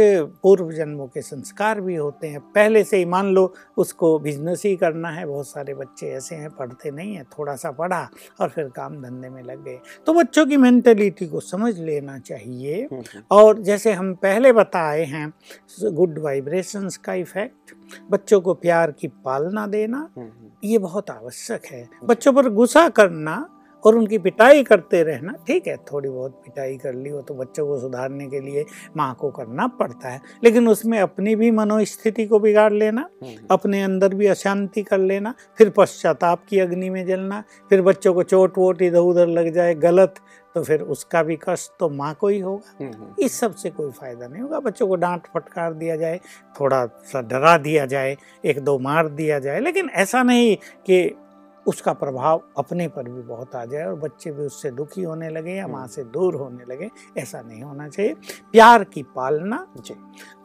पूर्व 0.44 0.72
जन्मों 0.72 1.08
के 1.08 1.22
संस्कार 1.22 1.82
भी 1.82 1.96
होते 1.96 2.28
हैं। 2.28 2.40
पहले 2.40 2.84
से 2.84 2.98
ही 2.98 3.06
मान 3.06 3.28
लो 3.34 3.54
उसको 3.78 4.18
बिज़नेस 4.20 4.64
ही 4.66 4.76
करना 4.76 5.10
है 5.10 5.26
बहुत 5.26 5.48
सारे 5.48 5.74
बच्चे 5.74 6.08
ऐसे 6.08 6.36
हैं 6.36 6.50
पढ़ते 6.50 6.92
नहीं 6.92 7.16
हैं 7.16 7.26
थोड़ा 7.38 7.56
सा 7.56 7.72
पढ़ा 7.72 8.08
और 8.42 8.50
फिर 8.50 8.70
काम 8.76 8.96
धंधे 9.04 9.30
में 9.30 9.42
लग 9.44 9.64
गए। 9.64 9.80
तो 10.06 10.14
बच्चों 10.14 10.46
की 10.46 10.58
मेंटेलिटी 10.58 11.28
को 11.28 11.40
समझ 11.40 11.78
लेना 11.80 12.18
चाहिए। 12.20 12.82
हम्म, 12.84 13.02
हम्म, 13.02 13.24
और 13.32 13.62
जैसे 13.62 13.92
हम 13.92 14.14
पहले 14.14 14.54
बताए 14.54 15.04
हैं 15.06 15.34
गुड 15.84 16.20
वाइब्रेशंस 16.20 16.98
का 16.98 17.14
इफ़ेक्ट 17.14 17.76
बच्चों 18.12 18.42
को 18.42 18.54
प्यार 18.54 18.92
की 18.92 19.08
पालना 19.08 19.68
देना 19.68 20.10
हम्म, 20.18 20.30
ये 20.64 20.78
बहुत 20.78 21.10
आवश्यक 21.10 21.66
है। 21.66 21.88
बच्चों 22.04 22.34
पर 22.34 22.50
गुस्सा 22.50 22.88
करना 22.90 23.36
और 23.84 23.96
उनकी 23.96 24.18
पिटाई 24.18 24.64
करते 24.64 25.02
रहना 25.04 25.34
ठीक 25.48 25.68
है 25.68 25.76
थोड़ी 25.92 26.10
बहुत 26.10 26.42
पिटाई 26.46 26.78
कर 26.78 26.94
ली 26.94 27.10
हो 27.10 27.22
तो 27.22 27.34
बच्चों 27.34 27.66
को 27.68 27.80
सुधारने 27.80 28.28
के 28.30 28.40
लिए 28.40 28.66
माँ 28.98 29.14
को 29.20 29.30
करना 29.32 29.68
पड़ता 29.80 30.10
है 30.10 30.22
लेकिन 30.44 30.68
उसमें 30.68 31.00
अपनी 31.00 31.36
भी 31.36 31.52
मनोस्थिति 31.52 32.26
को 32.26 32.40
बिगाड़ 32.40 32.72
लेना 32.74 33.08
हम्म, 33.24 33.36
अपने 33.52 33.82
अंदर 33.84 34.14
भी 34.16 34.28
अशांति 34.28 34.84
कर 34.84 34.98
लेना 35.00 35.34
फिर 35.58 35.70
पश्चाताप 35.78 36.44
की 36.50 36.60
अग्नि 36.60 36.90
में 36.90 37.06
जलना 37.06 37.44
फिर 37.70 37.82
बच्चों 37.82 38.14
को 38.14 38.24
चोट 38.24 38.58
वोट 38.58 38.82
इधर 38.82 39.00
उधर 39.00 39.28
लग 39.30 39.54
जाए 39.54 39.76
गलत 39.78 40.16
तो 40.56 40.64
फिर 40.64 40.82
उसका 40.94 41.22
भी 41.24 41.38
कष्ट 41.44 41.72
तो 41.80 41.88
माँ 41.90 42.14
को 42.14 42.28
ही 42.28 42.40
होगा। 42.40 42.74
हम्म, 42.80 42.94
हम्म, 42.94 43.14
इस 43.20 43.40
सबसे 43.40 43.70
कोई 43.70 43.92
फ़ायदा 43.92 44.28
नहीं 44.28 44.42
होगा 44.42 44.60
बच्चों 44.60 44.88
को 44.88 44.96
डांट 44.96 45.28
फटकार 45.34 45.74
दिया 45.74 45.96
जाए 45.96 46.20
थोड़ा 46.60 46.86
सा 47.12 47.22
डरा 47.22 47.58
दिया 47.58 47.86
जाए 47.86 48.16
एक 48.46 48.60
दो 48.60 48.78
मार 48.80 49.08
दिया 49.12 49.40
जाए 49.40 49.60
लेकिन 49.60 49.90
ऐसा 49.96 50.24
नहीं 50.24 50.56
कि 50.86 51.00
उसका 51.68 51.94
प्रभाव 51.94 52.42
अपने 52.58 52.88
पर 52.88 53.10
भी 53.10 53.22
बहुत 53.22 53.56
आ 53.56 53.64
जाए 53.66 53.84
और 53.84 53.96
बच्चे 53.96 54.32
भी 54.32 54.44
उससे 54.44 54.72
दुखी 54.72 55.02
होने 55.02 55.30
लगे 55.30 55.52
या 55.52 55.68
माँ 55.68 55.86
से 55.88 56.04
दूर 56.04 56.36
होने 56.36 56.66
लगे 56.74 56.90
ऐसा 57.18 57.42
नहीं 57.42 57.62
होना 57.64 57.88
चाहिए। 57.88 58.14
प्यार 58.52 58.84
की 58.84 59.04
पालना 59.16 59.66
जी 59.78 59.96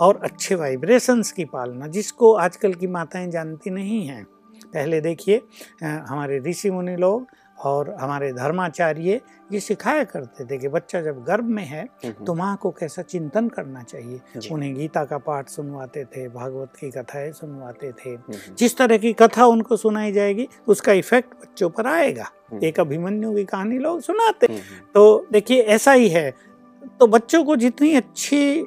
और 0.00 0.20
अच्छे 0.24 0.54
वाइब्रेशंस 0.54 1.32
की 1.32 1.44
पालना 1.44 1.86
जिसको 1.86 2.32
आजकल 2.34 2.74
की 2.74 2.86
माताएँ 2.86 3.30
जानती 3.30 3.70
नहीं 3.70 4.06
हैं। 4.06 4.24
पहले 4.66 5.00
देखिए 5.00 5.42
हमारे 5.82 6.38
ऋषि 6.38 6.70
मुनि 6.70 6.96
लोग 6.96 7.26
और 7.64 7.94
हमारे 8.00 8.32
धर्माचार्य 8.32 9.20
ये 9.52 9.60
सिखाया 9.60 10.04
करते 10.04 10.44
थे 10.44 10.58
कि 10.58 10.68
बच्चा 10.68 11.00
जब 11.00 11.24
गर्भ 11.24 11.44
में 11.44 11.64
है 11.64 11.88
हम्म, 12.04 12.24
तो 12.24 12.34
माँ 12.34 12.56
को 12.56 12.70
कैसा 12.70 13.02
चिंतन 13.02 13.48
करना 13.48 13.82
चाहिए? 13.82 14.20
उन्हें 14.52 14.74
गीता 14.74 15.04
का 15.04 15.18
पाठ 15.18 15.48
सुनवाते 15.48 16.04
थे 16.04 16.28
भागवत 16.28 16.72
की 16.80 16.90
कथाएँ 16.90 17.32
सुनवाते 17.32 17.92
थे। 17.92 18.10
हम्म, 18.10 18.54
जिस 18.54 18.76
तरह 18.76 18.98
की 18.98 19.12
कथा 19.12 19.46
उनको 19.46 19.76
सुनाई 19.76 20.12
जाएगी 20.12 20.48
उसका 20.68 20.92
इफ़ेक्ट 20.92 21.34
बच्चों 21.34 21.70
पर 21.70 21.86
आएगा। 21.86 22.30
हम्म, 22.52 22.64
एक 22.64 22.80
अभिमन्यु 22.80 23.34
की 23.34 23.44
कहानी 23.44 23.78
लोग 23.78 24.00
सुनाते। 24.00 24.46
हम्म, 24.46 24.60
तो 24.94 25.26
देखिए 25.32 25.62
ऐसा 25.62 25.92
ही 25.92 26.08
है। 26.08 26.34
तो 27.00 27.06
बच्चों 27.06 27.44
को 27.44 27.56
जितनी 27.56 27.94
अच्छी 27.94 28.66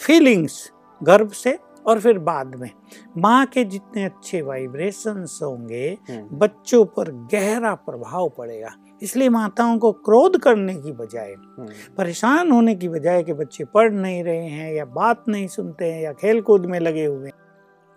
फीलिंग्स 0.00 0.72
गर्भ 1.02 1.30
से 1.30 1.58
और 1.88 2.00
फिर 2.00 2.18
बाद 2.18 2.54
में 2.54 2.70
माँ 3.18 3.46
के 3.46 3.64
जितने 3.64 4.04
अच्छे 4.04 4.42
वाइब्रेशंस 4.42 5.38
होंगे 5.42 5.98
हम्म, 6.10 6.38
बच्चों 6.38 6.84
पर 6.84 7.10
गहरा 7.32 7.74
प्रभाव 7.74 8.28
पड़ेगा। 8.38 8.70
इसलिए 9.02 9.28
माताओं 9.28 9.78
को 9.78 9.92
क्रोध 9.92 10.38
करने 10.38 10.74
की 10.74 10.92
बजाय 10.92 11.32
हम्म, 11.32 11.68
परेशान 11.98 12.50
होने 12.50 12.74
की 12.74 12.88
बजाय 12.88 13.22
कि 13.22 13.32
बच्चे 13.32 13.64
पढ़ 13.64 13.92
नहीं 13.92 14.24
रहे 14.24 14.48
हैं 14.48 14.72
या 14.74 14.84
बात 14.84 15.24
नहीं 15.28 15.46
सुनते 15.48 15.92
हैं 15.92 16.02
या 16.02 16.12
खेल 16.12 16.40
कूद 16.40 16.66
में 16.66 16.80
लगे 16.80 17.04
हुए 17.04 17.26
हैं 17.26 17.32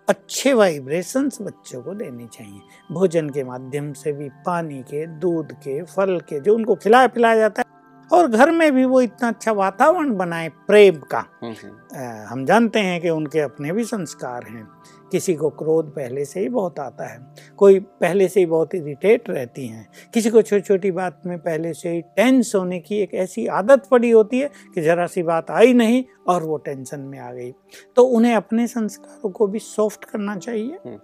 अच्छे 0.08 0.52
वाइब्रेशंस 0.52 1.38
बच्चों 1.42 1.82
को 1.82 1.94
देनी 1.94 2.26
चाहिए। 2.26 2.60
भोजन 2.92 3.28
के 3.30 3.44
माध्यम 3.44 3.92
से 3.92 4.12
भी 4.12 4.28
पानी 4.46 4.82
के 4.82 5.06
दूध 5.06 5.52
के 5.52 5.82
फल 5.82 6.18
के 6.28 6.40
जो 6.40 6.54
उनको 6.54 6.74
खिलाया 6.74 7.06
पिलाया 7.06 7.36
जाता 7.36 7.61
है 7.61 7.61
और 8.12 8.28
घर 8.28 8.50
में 8.50 8.72
भी 8.72 8.84
वो 8.84 9.00
इतना 9.00 9.28
अच्छा 9.28 9.52
वातावरण 9.52 10.16
बनाए 10.16 10.48
प्रेम 10.48 10.96
का। 10.96 11.24
हम्म, 11.42 11.54
हम्म, 11.64 12.26
हम 12.26 12.44
जानते 12.46 12.78
हैं 12.78 13.00
कि 13.00 13.10
उनके 13.10 13.40
अपने 13.40 13.72
भी 13.72 13.84
संस्कार 13.84 14.44
हैं। 14.44 14.68
किसी 15.12 15.34
को 15.34 15.50
क्रोध 15.50 15.94
पहले 15.94 16.24
से 16.24 16.40
ही 16.40 16.48
बहुत 16.48 16.78
आता 16.78 17.06
है। 17.06 17.20
कोई 17.56 17.80
पहले 17.80 18.28
से 18.28 18.40
ही 18.40 18.46
बहुत 18.46 18.74
इरिटेट 18.74 19.30
रहती 19.30 19.66
हैं। 19.66 19.90
किसी 20.14 20.30
को 20.30 20.42
छोटी 20.42 20.60
छोटी 20.60 20.90
बात 20.90 21.22
में 21.26 21.38
पहले 21.38 21.72
से 21.72 21.88
ही 21.88 22.00
टेंस 22.00 22.52
होने 22.54 22.80
की 22.80 22.96
एक 22.96 23.14
ऐसी 23.14 23.46
आदत 23.46 23.88
पड़ी 23.90 24.10
होती 24.10 24.38
है 24.38 24.50
कि 24.74 24.82
ज़रा 24.82 25.06
सी 25.06 25.22
बात 25.22 25.50
आई 25.50 25.72
नहीं 25.72 26.04
और 26.28 26.42
वो 26.42 26.56
टेंशन 26.56 27.00
में 27.00 27.18
आ 27.18 27.32
गई। 27.32 27.54
तो 27.96 28.02
उन्हें 28.02 28.34
अपने 28.34 28.66
संस्कारों 28.66 29.30
को 29.30 29.46
भी 29.46 29.58
सॉफ्ट 29.58 30.04
करना 30.04 30.36
चाहिए। 30.36 30.78
हम्म, 30.86 30.98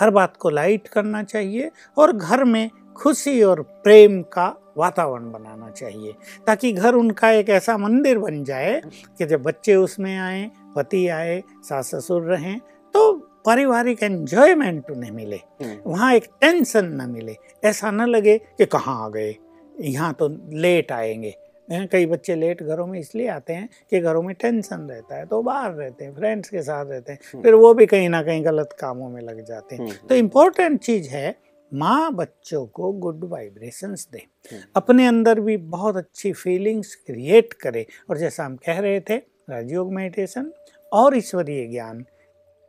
हर 0.00 0.10
बात 0.10 0.36
को 0.36 0.50
लाइट 0.50 0.88
करना 0.88 1.22
चाहिए 1.22 1.70
और 1.98 2.12
घर 2.16 2.44
में 2.44 2.70
खुशी 2.96 3.42
और 3.42 3.62
प्रेम 3.62 4.22
का 4.22 4.61
वातावरण 4.76 5.30
बनाना 5.32 5.70
चाहिए 5.70 6.14
ताकि 6.46 6.72
घर 6.72 6.94
उनका 6.94 7.30
एक 7.30 7.48
ऐसा 7.48 7.76
मंदिर 7.78 8.18
बन 8.18 8.42
जाए 8.44 8.80
कि 9.18 9.26
जब 9.26 9.42
बच्चे 9.42 9.74
उसमें 9.74 10.16
आए 10.18 10.50
पति 10.76 11.06
आए 11.08 11.42
सास 11.64 11.94
ससुर 11.94 12.22
रहें 12.22 12.58
तो 12.94 13.12
पारिवारिक 13.46 14.02
एंजॉयमेंट 14.02 14.90
उन्हें 14.90 15.10
मिले। 15.10 15.36
हम्म, 15.36 15.76
वहाँ 15.86 16.14
एक 16.14 16.24
टेंशन 16.40 16.86
ना 16.86 17.06
मिले। 17.06 17.36
ऐसा 17.64 17.90
न 17.90 18.06
लगे 18.06 18.36
कि 18.38 18.66
कहाँ 18.66 19.04
आ 19.04 19.08
गए। 19.08 19.34
यहाँ 19.80 20.12
तो 20.12 20.28
लेट 20.52 20.92
आएँगे। 20.92 21.34
कई 21.68 22.06
बच्चे 22.06 22.34
लेट 22.34 22.62
घरों 22.62 22.86
में 22.86 22.98
इसलिए 23.00 23.28
आते 23.28 23.52
हैं 23.52 23.68
कि 23.90 24.00
घरों 24.00 24.22
में 24.22 24.34
टेंशन 24.34 24.88
रहता 24.90 25.16
है 25.16 25.26
तो 25.26 25.42
बाहर 25.42 25.72
रहते 25.72 26.04
हैं 26.04 26.14
फ्रेंड्स 26.14 26.48
के 26.48 26.62
साथ 26.62 26.86
रहते 26.86 27.12
हैं। 27.12 27.42
फिर 27.42 27.54
वो 27.54 27.72
भी 27.74 27.86
कहीं 27.86 28.08
ना 28.08 28.22
कहीं 28.22 28.44
गलत 28.44 28.76
कामों 28.80 29.08
में 29.08 29.22
लग 29.22 29.44
जाते 29.44 29.76
हैं। 29.76 29.82
हम्म, 29.82 30.08
तो 30.08 30.14
इम्पोर्टेंट 30.14 30.80
चीज़ 30.80 31.08
है 31.08 31.34
माँ 31.72 32.12
बच्चों 32.12 32.64
को 32.68 32.92
गुड 32.92 33.24
वाइब्रेशंस 33.24 34.08
दे 34.12 34.26
हम्म। 34.52 34.62
अपने 34.76 35.06
अंदर 35.06 35.40
भी 35.40 35.56
बहुत 35.70 35.96
अच्छी 35.96 36.32
फीलिंग्स 36.34 36.94
क्रिएट 36.96 37.52
करें 37.52 37.84
और 38.10 38.18
जैसा 38.18 38.44
हम 38.44 38.56
कह 38.56 38.80
रहे 38.80 39.00
थे 39.00 39.16
राजयोग 39.50 39.92
मेडिटेशन 39.94 40.52
और 40.92 41.16
ईश्वरीय 41.16 41.66
ज्ञान 41.66 42.04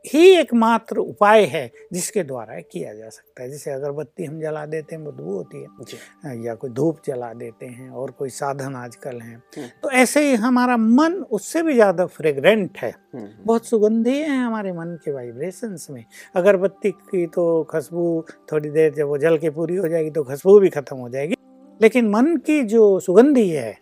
ही 0.04 0.30
एकमात्र 0.30 0.98
उपाय 0.98 1.44
है 1.44 1.70
जिसके 1.92 2.22
द्वारा 2.22 2.58
किया 2.62 2.92
जा 2.94 3.08
सकता 3.08 3.42
है। 3.42 3.50
जैसे 3.50 3.70
अगरबत्ती 3.70 4.24
हम 4.24 4.40
जला 4.40 4.64
देते 4.66 4.94
हैं 4.94 5.04
बदबू 5.04 5.32
होती 5.32 5.58
है। 5.58 6.44
या 6.44 6.54
कोई 6.54 6.70
धूप 6.70 6.98
जला 7.06 7.32
देते 7.34 7.66
हैं 7.66 7.88
और 7.90 8.10
कोई 8.10 8.30
साधन 8.30 8.74
आजकल 8.76 9.20
हैं। 9.20 9.42
तो 9.82 9.90
ऐसे 9.92 10.20
ही 10.20 10.34
हमारा 10.36 10.76
मन 10.76 11.14
उससे 11.30 11.62
भी 11.62 11.74
ज़्यादा 11.74 12.06
फ्रेग्रेंट 12.08 12.78
है। 12.78 12.92
बहुत 13.14 13.66
सुगंधी 13.66 14.18
है 14.18 14.36
हमारे 14.36 14.72
मन 14.72 14.98
के 15.04 15.12
वाइब्रेशंस 15.12 15.86
में। 15.90 16.04
अगरबत्ती 16.36 16.90
की 16.90 17.26
तो 17.26 17.62
खुशबू 17.70 18.24
थोड़ी 18.52 18.70
देर 18.70 18.92
जब 18.94 19.08
वो 19.08 19.18
जल 19.18 19.38
के 19.38 19.50
पूरी 19.50 19.76
हो 19.76 19.88
जाएगी 19.88 20.10
तो 20.10 20.24
खुशबू 20.24 20.58
भी 20.60 20.68
खत्म 20.70 20.96
हो 20.96 21.08
जाएगी। 21.08 21.34
लेकिन 21.80 22.08
मन 22.10 22.36
की 22.36 22.62
जो 22.64 22.98
सुगंधी 23.00 23.48
है 23.48 23.76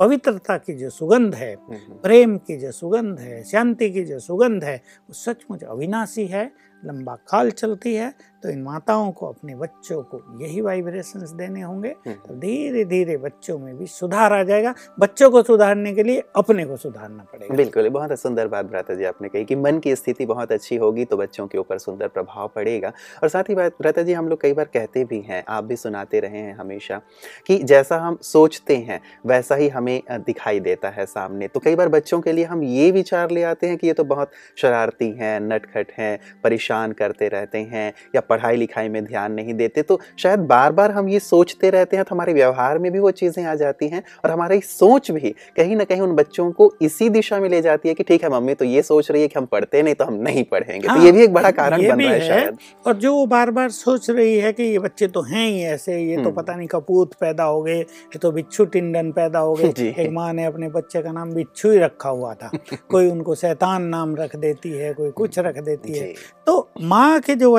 पवित्रता 0.00 0.56
की 0.58 0.74
जो 0.74 0.90
सुगंध 0.90 1.34
है 1.34 1.52
हम्म, 1.54 1.74
हम्म, 1.74 1.94
प्रेम 1.94 2.36
की 2.38 2.56
जो 2.56 2.70
सुगंध 2.72 3.18
है 3.18 3.42
शांति 3.44 3.90
की 3.90 4.04
जो 4.04 4.18
सुगंध 4.18 4.64
है 4.64 4.76
वो 4.76 5.14
सचमुच 5.14 5.64
अविनाशी 5.64 6.26
है 6.26 6.44
लंबा 6.82 7.14
काल 7.28 7.50
चलती 7.50 7.94
है 7.94 8.12
तो 8.42 8.48
इन 8.48 8.62
माताओं 8.62 9.10
को 9.12 9.26
अपने 9.26 9.54
बच्चों 9.54 10.02
को 10.02 10.22
यही 10.40 10.60
वाइब्रेशंस 10.60 11.30
देने 11.30 11.60
होंगे। 11.60 11.88
हम्म, 12.06 12.14
तो 12.28 12.34
धीरे 12.34 12.84
धीरे 12.84 13.16
बच्चों 13.16 13.58
में 13.58 13.76
भी 13.78 13.86
सुधार 13.86 14.32
आ 14.32 14.42
जाएगा। 14.42 14.74
बच्चों 15.00 15.30
को 15.30 15.42
सुधारने 15.42 15.92
के 15.94 16.02
लिए 16.02 16.22
अपने 16.36 16.64
को 16.64 16.76
सुधारना 16.76 17.24
पड़ेगा। 17.24 17.54
बिल्कुल 17.56 17.88
बहुत 17.88 18.18
सुंदर 18.20 18.48
बात 18.48 18.66
भ्राता 18.66 18.94
जी 18.94 19.04
आपने 19.04 19.28
कही 19.28 19.44
कि 19.44 19.56
मन 19.56 19.78
की 19.78 19.94
स्थिति 19.96 20.26
बहुत 20.26 20.52
अच्छी 20.52 20.76
होगी 20.76 21.04
तो 21.04 21.16
बच्चों 21.16 21.46
के 21.46 21.58
ऊपर 21.58 21.78
सुंदर 21.78 22.08
प्रभाव 22.08 22.50
पड़ेगा। 22.54 22.92
और 23.22 23.28
साथ 23.28 23.48
ही 23.48 23.54
बात 23.54 23.74
भ्राता 23.80 24.02
जी 24.02 24.12
हम 24.12 24.28
लोग 24.28 24.40
कई 24.40 24.52
बार 24.52 24.64
कहते 24.64 25.04
भी 25.04 25.20
हैं 25.20 25.42
आप 25.48 25.64
भी 25.64 25.76
सुनाते 25.76 26.20
रहे 26.20 26.38
हैं 26.38 26.54
हमेशा 26.56 27.00
कि 27.46 27.58
जैसा 27.62 27.96
हम 27.96 28.18
सोचते 28.22 28.76
हैं 28.76 29.00
वैसा 29.26 29.54
ही 29.54 29.68
हमें 29.68 30.00
दिखाई 30.10 30.60
देता 30.60 30.88
है 30.88 31.06
सामने। 31.06 31.48
तो 31.48 31.60
कई 31.60 31.74
बार 31.74 31.88
बच्चों 31.88 32.20
के 32.20 32.32
लिए 32.32 32.44
हम 32.44 32.62
ये 32.62 32.90
विचार 32.90 33.30
ले 33.30 33.42
आते 33.42 33.66
हैं 33.66 33.76
कि 33.76 33.86
ये 33.86 33.92
तो 33.92 34.04
बहुत 34.04 34.30
शरारती 34.56 35.10
हैं 35.10 35.38
नटखट 35.40 35.92
हैं 35.98 36.18
परेशान 36.44 36.92
करते 36.92 37.28
रहते 37.28 37.58
हैं 37.58 37.92
या 38.14 38.20
पढ़ाई 38.30 38.56
लिखाई 38.56 38.88
में 38.88 39.04
ध्यान 39.04 39.32
नहीं 39.32 39.54
देते 39.54 39.82
तो 39.82 39.98
शायद 40.16 40.40
बार 40.46 40.72
बार 40.72 40.90
हम 40.90 41.08
ये 41.08 41.20
सोचते 41.20 41.70
रहते 41.70 41.96
हैं 41.96 42.04
तो 42.04 42.14
हमारे 42.14 42.32
व्यवहार 42.32 42.78
में 42.78 42.90
भी 42.92 42.98
वो 42.98 43.10
चीज़ें 43.12 43.44
आ 43.44 43.54
जाती 43.54 43.88
हैं 43.88 44.02
और 44.24 44.30
हमारी 44.30 44.60
सोच 44.60 45.10
भी 45.10 45.34
कहीं 45.56 45.76
ना 45.76 45.84
कहीं 45.84 46.00
उन 46.00 46.14
बच्चों 46.14 46.50
को 46.52 46.72
इसी 46.82 47.08
दिशा 47.08 47.40
में 47.40 47.48
ले 47.48 47.60
जाती 47.62 47.88
है 47.88 47.94
कि 47.94 48.02
ठीक 48.02 48.24
है 48.24 48.30
मम्मी 48.30 48.54
तो 48.54 48.64
ये 48.64 48.82
सोच 48.82 49.10
रही 49.10 49.22
है 49.22 49.28
कि 49.28 49.38
हम 49.38 49.46
पढ़ते 49.46 49.82
नहीं 49.82 49.94
तो 49.94 50.04
हम 50.04 50.14
नहीं 50.20 50.44
पढ़ेंगे। 50.44 50.86
तो 50.88 50.94
हाँ, 50.94 51.04
ये 51.04 51.12
भी 51.12 51.22
एक 51.22 51.32
बड़ा 51.32 51.50
कारण 51.50 51.88
बन 51.88 52.00
रहा 52.02 52.12
है 52.12 52.20
है। 52.20 52.28
शायद। 52.28 52.58
और 52.86 52.96
जो 52.96 53.14
वो 53.14 53.26
बार 53.26 53.50
बार 53.50 53.70
सोच 53.70 54.10
रही 54.10 54.36
है 54.36 54.52
कि 54.52 54.62
ये 54.62 54.78
बच्चे 54.78 55.06
तो 55.08 55.22
हैं 55.22 55.46
ही 55.48 55.62
ऐसे 55.64 55.98
ये 56.00 56.16
तो 56.16 56.22
हम्म। 56.22 56.32
पता 56.32 56.54
नहीं 56.54 56.68
कपूत 56.68 57.14
पैदा 57.14 57.44
हो 57.44 57.62
गए 57.62 57.78
ये 57.78 58.18
तो 58.18 58.32
बिच्छू 58.32 58.64
टिंडन 58.64 59.10
पैदा 59.12 59.38
हो 59.38 59.54
गए 59.54 59.94
एक 59.98 60.10
माँ 60.12 60.32
ने 60.32 60.44
अपने 60.44 60.68
बच्चे 60.68 61.02
का 61.02 61.12
नाम 61.12 61.32
बिच्छू 61.32 61.70
ही 61.70 61.78
रखा 61.78 62.08
हुआ 62.08 62.34
था। 62.34 62.50
कोई 62.90 63.10
उनको 63.10 63.34
शैतान 63.34 63.82
नाम 63.82 64.16
रख 64.16 64.36
देती 64.36 64.70
है 64.70 64.92
कोई 64.94 65.10
कुछ 65.10 65.38
रख 65.38 65.58
देती 65.58 65.98
है। 65.98 66.12
तो 66.46 66.68
माँ 66.80 67.20
के 67.20 67.34
जो 67.34 67.52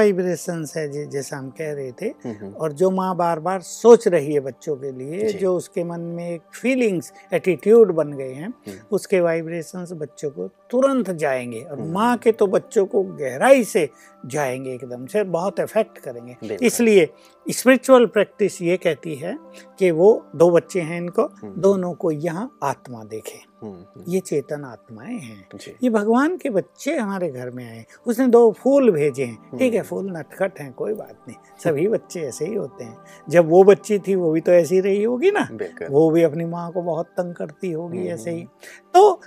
वाइब्रेशंस 0.62 0.77
है 0.77 1.10
जैसा 1.12 1.38
हम 1.38 1.50
कह 1.50 1.74
रहे 1.74 1.91
थे। 1.91 2.10
और 2.51 2.72
जो 2.72 2.89
माँ 2.91 3.15
बार 3.15 3.39
बार 3.39 3.62
सोच 3.62 4.08
रही 4.08 4.34
है 4.34 4.39
बच्चों 4.39 4.75
के 4.75 4.91
लिए 4.91 5.32
जो। 5.34 5.56
उसके 5.56 5.84
मन 5.84 6.00
में 6.00 6.30
एक 6.30 6.41
फीलिंग्स 6.53 7.12
एटीट्यूड 7.34 7.91
बन 7.91 8.13
गए 8.13 8.34
हैं। 8.34 8.53
उसके 8.91 9.20
वाइब्रेशंस 9.20 9.91
बच्चों 9.91 10.30
को 10.32 10.48
तुरंत 10.70 11.12
जाएँगे 11.12 11.62
और। 11.62 11.82
माँ 11.82 12.18
के 12.18 12.32
तो 12.32 12.48
बच्चों 12.48 12.86
को 12.86 13.03
गहराई 13.03 13.63
से 13.63 13.89
जाएँगे 14.25 14.74
एकदम 14.74 15.06
से 15.06 15.24
बहुत 15.24 15.60
इफ़ेक्ट 15.60 15.98
करेंगे। 15.98 16.58
इसलिए 16.62 17.10
स्पिरिचुअल 17.50 18.05
प्रैक्टिस 18.05 18.62
ये 18.62 18.77
कहती 18.77 19.15
है 19.15 19.39
कि 19.79 19.91
वो 19.91 20.25
दो 20.36 20.51
बच्चे 20.51 20.81
हैं 20.81 20.98
इनको 20.98 21.21
हम्म। 21.21 21.62
दोनों 21.62 21.93
को 21.93 22.12
यहाँ 22.12 22.57
आत्मा 22.63 23.03
देखे। 23.03 23.39
हम्म, 23.62 23.74
हम्म, 23.74 24.03
ये 24.07 24.19
चेतन 24.19 24.63
आत्माएँ 24.63 25.19
हैं। 25.19 25.48
ये 25.83 25.89
भगवान 25.89 26.38
के 26.38 26.50
बच्चे 26.50 26.98
हमारे 26.98 27.29
घर 27.29 27.50
में 27.50 27.65
आए 27.65 27.86
उसने 28.07 28.27
दो 28.27 28.51
फूल 28.51 28.91
भेजे 28.91 29.25
हैं। 29.25 29.57
ठीक 29.57 29.74
है। 29.74 29.81
फूल 29.81 30.17
नटखट 30.17 30.60
हैं 30.60 30.74
कोई 30.74 30.93
बात 30.93 31.17
नहीं। 31.27 31.38
सभी 31.63 31.88
बच्चे 31.88 32.21
ऐसे 32.21 32.45
ही 32.45 32.55
होते 32.55 32.83
हैं। 32.83 32.98
जब 33.29 33.50
वो 33.50 33.63
बच्ची 33.63 34.00
थी 34.00 34.15
वो 34.15 34.31
भी 34.31 34.41
तो 34.41 34.51
ऐसी 34.51 34.79
रही 34.79 35.03
होगी 35.03 35.31
ना। 35.31 35.48
वो 35.89 36.10
भी 36.12 36.24
अपनी 36.24 36.45
माँ 36.45 36.71
को 36.71 36.81
बहुत 36.81 37.05
तंग 37.05 37.36
करती 37.36 37.71
होगी। 37.71 38.07
ऐसे 38.07 38.31
ही। 38.31 38.48
तो 38.93 39.21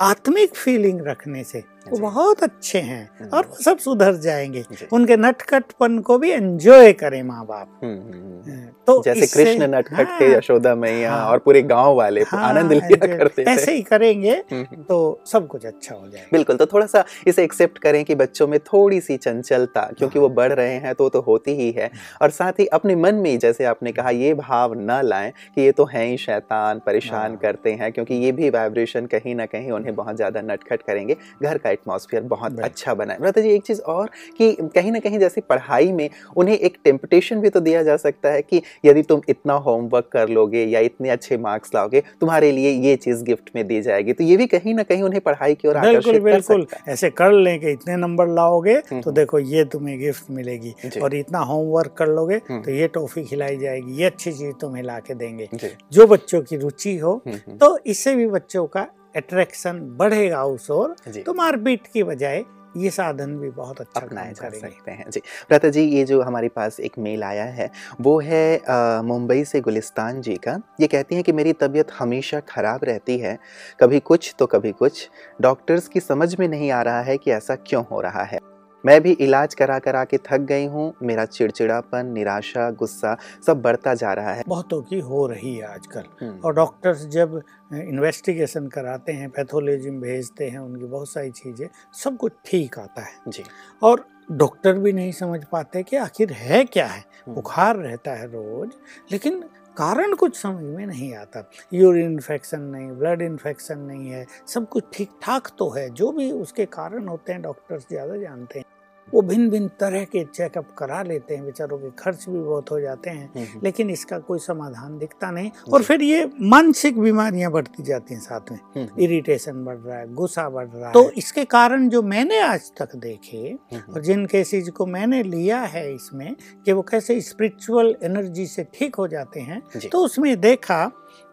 आत्मिक 0.00 0.54
फीलिंग 0.54 1.00
रखने 1.00 1.44
से 1.44 1.64
वो 1.88 1.98
बहुत 1.98 2.42
अच्छे 2.42 2.78
हैं 2.78 3.10
हम्म। 3.20 3.30
और 3.30 3.46
वो 3.46 3.62
सब 3.62 3.78
सुधर 3.78 4.14
जाएँगे। 4.14 4.64
उनके 4.92 5.16
नटखटपन 5.16 5.98
को 5.98 6.18
भी 6.18 6.30
एंजॉय 6.30 6.92
करें 6.92 7.22
माँ 7.22 7.46
बाप। 7.46 7.80
हम्म, 7.84 8.50
हम्म। 8.50 8.65
तो 8.86 9.00
जैसे 9.02 9.26
कृष्ण 9.28 9.66
नटखट 9.68 10.20
थे 10.20 10.26
हाँ, 10.26 10.36
यशोदा 10.36 10.74
मैया 10.74 11.12
हाँ। 11.12 11.26
और 11.26 11.38
पूरे 11.38 11.62
गाँव 11.64 11.94
वाले 11.94 12.20
हाँ, 12.22 12.42
आनंद 12.44 12.72
लिया 12.72 13.16
करते 13.16 13.44
थे। 13.44 13.50
ऐसे 13.50 13.72
ही 13.74 13.82
करेंगे 13.82 14.30
हम्म, 14.30 14.62
हम्म। 14.62 14.82
तो 14.82 15.22
सब 15.26 15.46
कुछ 15.46 15.66
अच्छा 15.66 15.94
हो 15.94 16.08
जाएगा। 16.08 16.28
बिल्कुल 16.32 16.56
तो 16.56 16.66
थोड़ा 16.66 16.86
सा 16.86 17.04
इसे 17.26 17.44
एक्सेप्ट 17.44 17.78
करें 17.78 18.04
कि 18.04 18.14
बच्चों 18.14 18.46
में 18.48 18.58
थोड़ी 18.62 19.00
सी 19.00 19.16
चंचलता 19.16 19.82
क्योंकि 19.98 20.18
वो 20.18 20.28
बढ़ 20.30 20.52
रहे 20.52 20.74
हैं 20.76 20.94
तो 20.94 21.08
तो 21.08 21.20
होती 21.20 21.54
ही 21.56 21.70
है। 21.70 21.90
और 22.22 22.30
साथ 22.30 22.60
ही 22.60 22.66
अपने 22.72 22.96
मन 22.96 23.14
में 23.14 23.38
जैसे 23.38 23.64
आपने 23.64 23.92
कहा 23.92 24.10
ये 24.10 24.32
भाव 24.34 24.74
न 24.74 25.00
लाएँ 25.04 25.32
कि 25.54 25.62
ये 25.62 25.72
तो 25.72 25.84
हैं 25.84 26.06
ही 26.06 26.16
शैतान 26.18 26.78
परेशान 26.86 27.30
हाँ। 27.30 27.36
करते 27.36 27.72
हैं 27.72 27.92
क्योंकि 27.92 28.14
ये 28.14 28.32
भी 28.32 28.50
वाइब्रेशन 28.50 29.06
कहीं 29.06 29.34
ना 29.34 29.46
कहीं 29.46 29.70
उन्हें 29.70 29.94
बहुत 29.94 30.16
ज़्यादा 30.16 30.40
नटखट 30.42 30.82
करेंगे। 30.82 31.16
घर 31.42 31.58
का 31.58 31.70
एटमॉस्फेयर 31.70 32.22
बहुत 32.26 32.60
अच्छा 32.60 32.94
बनाए 32.94 33.18
व्रता 33.20 33.40
जी 33.40 33.50
एक 33.50 33.62
चीज़ 33.62 33.80
और 33.82 34.10
कि 34.38 34.52
कहीं 34.74 34.92
ना 34.92 34.98
कहीं 34.98 35.18
जैसे 35.18 35.40
पढ़ाई 35.40 35.92
में 35.92 36.08
उन्हें 36.36 36.56
एक 36.56 36.76
टेम्पटेशन 36.84 37.40
भी 37.40 37.48
तो 37.48 37.60
दिया 37.60 37.82
जा 37.82 37.96
सकता 37.98 38.28
है 38.28 38.42
कि 38.42 38.60
यदि 38.84 39.02
तुम 39.02 39.20
इतना 39.28 39.54
होमवर्क 39.66 40.08
कर 40.12 40.28
लोगे 40.28 40.64
या 40.64 40.80
इतने 40.80 41.10
अच्छे 41.10 41.36
मार्क्स 41.38 41.74
लाओगे 41.74 42.02
तुम्हारे 42.20 42.50
लिए 42.52 42.70
ये 42.80 42.96
चीज़ 42.96 43.22
गिफ्ट 43.24 43.50
में 43.56 43.66
दी 43.66 43.80
जाएगी। 43.82 44.12
तो 44.12 44.24
ये 44.24 44.36
भी 44.36 44.46
कहीं 44.46 44.74
ना 44.74 44.82
कहीं 44.82 45.02
उन्हें 45.02 45.20
पढ़ाई 45.20 45.54
की 45.54 45.68
ओर 45.68 45.78
बिल्कुल 45.80 46.18
बिल्कुल। 46.20 46.66
ऐसे 46.88 47.10
कर 47.12 47.32
लें 47.32 47.58
कि 47.60 47.70
इतने 47.70 47.96
नंबर 47.96 48.28
लाओगे 48.28 48.72
हम्म, 48.72 49.00
तो 49.00 49.10
हम्म। 49.10 49.14
देखो 49.14 49.38
ये 49.38 49.64
तुम्हें 49.64 49.98
गिफ्ट 49.98 50.30
मिलेगी। 50.30 50.74
और 51.02 51.14
इतना 51.14 51.38
होमवर्क 51.38 51.94
कर 51.98 52.08
लोगे 52.08 52.40
हम्म। 52.48 52.62
तो 52.62 52.70
ये 52.70 52.88
टॉफी 52.88 53.24
खिलाई 53.24 53.56
जाएगी 53.56 53.96
ये 53.98 54.04
अच्छी 54.04 54.32
चीज़ 54.32 54.52
तुम्हें 54.60 54.82
ला 54.82 54.98
के 54.98 55.14
देंगे। 55.14 55.48
जो। 55.92 56.06
बच्चों 56.06 56.40
की 56.42 56.56
रुचि 56.56 56.96
हो 56.98 57.20
तो 57.60 57.78
इससे 57.86 58.14
भी 58.14 58.26
बच्चों 58.26 58.66
का 58.66 58.86
अट्रैक्शन 59.16 59.80
बढ़ेगा 59.98 60.44
उस 60.44 60.70
ओर। 60.70 60.94
तो 61.26 61.34
मारपीट 61.34 61.86
की 61.92 62.02
बजाय 62.02 62.44
ये 62.76 62.90
साधन 62.90 63.36
भी 63.38 63.50
बहुत 63.52 63.80
अच्छा 63.80 64.00
अपनाए 64.00 64.32
जा 64.32 64.48
सकते 64.50 64.90
हैं। 64.90 65.10
जी 65.10 65.20
प्रता 65.48 65.68
जी 65.68 65.82
ये 65.82 66.04
जो 66.04 66.20
हमारे 66.22 66.48
पास 66.48 66.80
एक 66.80 66.98
मेल 66.98 67.22
आया 67.24 67.44
है 67.44 67.70
वो 68.00 68.18
है 68.20 69.02
मुंबई 69.04 69.44
से 69.44 69.60
गुलिस्तान 69.60 70.20
जी 70.20 70.36
का। 70.38 70.60
ये 70.80 70.86
कहती 70.86 71.14
हैं 71.14 71.24
कि 71.24 71.32
मेरी 71.32 71.52
तबीयत 71.54 71.92
हमेशा 71.98 72.40
ख़राब 72.48 72.84
रहती 72.84 73.18
है 73.18 73.38
कभी 73.80 74.00
कुछ 74.00 74.34
तो 74.38 74.46
कभी 74.46 74.72
कुछ। 74.74 75.08
डॉक्टर्स 75.40 75.88
की 75.88 76.00
समझ 76.00 76.34
में 76.38 76.48
नहीं 76.48 76.70
आ 76.70 76.82
रहा 76.82 77.00
है 77.02 77.16
कि 77.18 77.30
ऐसा 77.32 77.56
क्यों 77.56 77.84
हो 77.90 78.00
रहा 78.00 78.22
है। 78.24 78.40
मैं 78.86 79.00
भी 79.02 79.12
इलाज 79.12 79.54
करा 79.54 79.78
करा 79.78 80.04
के 80.04 80.18
थक 80.26 80.40
गई 80.48 80.66
हूँ। 80.66 80.92
मेरा 81.02 81.24
चिड़चिड़ापन 81.26 82.06
निराशा 82.08 82.70
गुस्सा 82.72 83.16
सब 83.46 83.62
बढ़ता 83.62 83.94
जा 83.94 84.12
रहा 84.12 84.32
है। 84.32 84.42
बहुतों 84.48 84.80
की 84.82 85.00
हो 85.00 85.26
रही 85.26 85.54
है 85.56 85.66
आजकल। 85.66 86.04
हम्म, 86.20 86.38
और 86.40 86.54
डॉक्टर्स 86.54 87.06
जब 87.08 87.40
इन्वेस्टिगेशन 87.74 88.66
कराते 88.68 89.12
हैं 89.12 89.30
पैथोलॉजी 89.30 89.90
में 89.90 90.00
भेजते 90.00 90.48
हैं 90.48 90.58
उनकी 90.58 90.84
बहुत 90.86 91.10
सारी 91.10 91.30
चीज़ें 91.32 91.66
सब 91.94 92.16
कुछ 92.16 92.32
ठीक 92.46 92.78
आता 92.78 93.02
है। 93.02 93.14
जी। 93.28 93.44
और 93.82 94.04
डॉक्टर 94.32 94.72
भी 94.74 94.92
नहीं 94.92 95.12
समझ 95.14 95.44
पाते 95.44 95.82
कि 95.82 95.96
आखिर 95.96 96.32
है 96.34 96.64
क्या 96.64 96.86
है। 96.86 97.00
हम्म, 97.00 97.34
बुखार 97.34 97.76
रहता 97.76 98.10
है 98.12 98.26
रोज 98.26 98.70
लेकिन 99.12 99.44
कारण 99.76 100.14
कुछ 100.14 100.36
समझ 100.36 100.62
में 100.64 100.86
नहीं 100.86 101.12
आता। 101.14 101.42
यूरिन 101.72 102.04
इन्फेक्शन 102.04 102.60
नहीं 102.62 102.90
ब्लड 102.90 103.22
इन्फेक्शन 103.22 103.78
नहीं 103.80 104.10
है 104.10 104.24
सब 104.48 104.68
कुछ 104.68 104.84
ठीक 104.92 105.10
ठाक 105.22 105.50
तो 105.58 105.68
है। 105.70 105.88
जो 105.90 106.10
भी 106.12 106.30
उसके 106.32 106.64
कारण 106.66 107.08
होते 107.08 107.32
हैं 107.32 107.42
डॉक्टर्स 107.42 107.86
ज़्यादा 107.88 108.16
जानते 108.16 108.58
हैं। 108.58 108.65
वो 109.12 109.20
भिन्न 109.22 109.48
भिन्न 109.50 109.68
तरह 109.80 110.04
के 110.04 110.24
चेकअप 110.24 110.74
करा 110.78 111.02
लेते 111.02 111.34
हैं 111.34 111.44
बेचारों 111.44 111.78
के 111.78 111.90
खर्च 111.98 112.24
भी 112.28 112.38
बहुत 112.38 112.70
हो 112.70 112.80
जाते 112.80 113.10
हैं 113.10 113.26
हम्म, 113.26 113.44
हम्म, 113.44 113.60
लेकिन 113.64 113.90
इसका 113.90 114.18
कोई 114.18 114.38
समाधान 114.38 114.98
दिखता 114.98 115.30
नहीं। 115.30 115.50
और 115.72 115.82
फिर 115.82 116.02
ये 116.02 116.24
मानसिक 116.40 116.98
बीमारियाँ 117.00 117.50
बढ़ती 117.52 117.82
जाती 117.82 118.14
हैं 118.14 118.20
साथ 118.20 118.50
में। 118.52 118.58
हम्म, 118.76 119.02
इरिटेशन 119.02 119.64
बढ़ 119.64 119.76
रहा 119.76 119.98
है 119.98 120.12
गुस्सा 120.14 120.48
बढ़ 120.48 120.68
रहा 120.68 120.86
है। 120.86 120.92
तो 120.92 121.10
इसके 121.18 121.44
कारण 121.44 121.88
जो 121.88 122.02
मैंने 122.02 122.40
आज 122.40 122.70
तक 122.78 122.96
देखे 122.96 123.38
हम्म, 123.72 123.92
और 123.94 124.02
जिन 124.02 124.26
केसेज 124.26 124.70
को 124.70 124.86
मैंने 124.86 125.22
लिया 125.22 125.60
है 125.60 125.92
इसमें 125.94 126.34
कि 126.64 126.72
वो 126.72 126.82
कैसे 126.82 127.20
स्पिरिचुअल 127.20 127.94
एनर्जी 128.02 128.46
से 128.46 128.66
ठीक 128.74 128.94
हो 128.94 129.08
जाते 129.08 129.40
हैं 129.40 129.62
तो 129.90 129.98
उसमें 129.98 130.40
देखा 130.40 130.84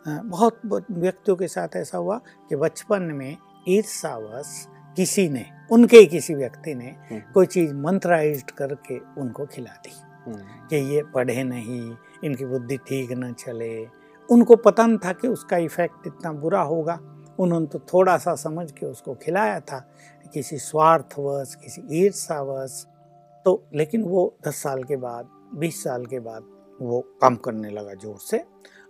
बहुत 0.08 0.60
व्यक्तियों 0.66 1.36
के 1.38 1.48
साथ 1.48 1.76
ऐसा 1.76 1.98
हुआ 1.98 2.18
कि 2.50 2.56
बचपन 2.56 3.04
में 3.14 3.36
ईर्षावश 3.70 4.56
किसी 4.98 5.28
ने 5.30 5.46
उनके 5.72 5.98
ही 5.98 6.06
किसी 6.06 6.34
व्यक्ति 6.36 6.74
ने 6.76 6.90
हम्म, 7.10 7.20
कोई 7.34 7.46
चीज़ 7.46 7.74
मंत्राइज 7.76 8.42
करके 8.58 8.98
उनको 9.22 9.46
खिला 9.46 9.72
दी 9.86 9.92
हम्म, 10.26 10.68
कि 10.70 10.76
ये 10.96 11.04
पढ़े 11.14 11.44
नहीं 11.44 11.96
इनकी 12.24 12.46
बुद्धि 12.46 12.78
ठीक 12.88 13.12
न 13.12 13.34
चले। 13.34 13.86
उनको 14.30 14.56
पता 14.56 14.86
नहीं 14.88 14.98
था 15.06 15.12
कि 15.14 15.28
उसका 15.28 15.58
इफ़ेक्ट 15.58 16.08
इतना 16.08 16.32
बुरा 16.34 16.62
होगा। 16.62 17.00
उन्होंने 17.40 17.68
तो 17.68 17.80
थोड़ा 17.94 18.18
सा 18.18 18.36
समझ 18.36 18.72
के 18.72 18.86
उसको 18.86 19.14
खिलाया 19.24 19.60
था 19.60 19.80
किसी 20.34 20.58
स्वार्थवश 20.60 21.56
किसी 21.56 21.82
ईर्षावश 22.04 22.86
तो 23.46 23.62
लेकिन 23.76 24.04
वो 24.04 24.34
दस 24.48 24.62
साल 24.64 24.84
के 24.84 24.96
बाद 24.98 25.30
बीस 25.60 25.84
साल 25.84 26.06
के 26.06 26.20
बाद 26.20 26.44
वो 26.80 27.00
काम 27.22 27.36
करने 27.36 27.70
लगा 27.70 27.94
ज़ोर 27.94 28.18
से 28.20 28.44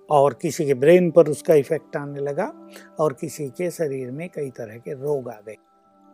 और 0.10 0.34
किसी 0.42 0.66
के 0.66 0.74
ब्रेन 0.74 1.10
पर 1.12 1.28
उसका 1.30 1.54
इफ़ेक्ट 1.56 1.96
आने 1.98 2.22
लगा 2.22 2.52
और 3.00 3.14
किसी 3.14 3.50
के 3.58 3.70
शरीर 3.72 4.12
में 4.12 4.28
कई 4.30 4.50
तरह 4.50 4.78
के 4.78 4.94
रोग 4.94 5.30
आ 5.30 5.40
गए। 5.48 5.56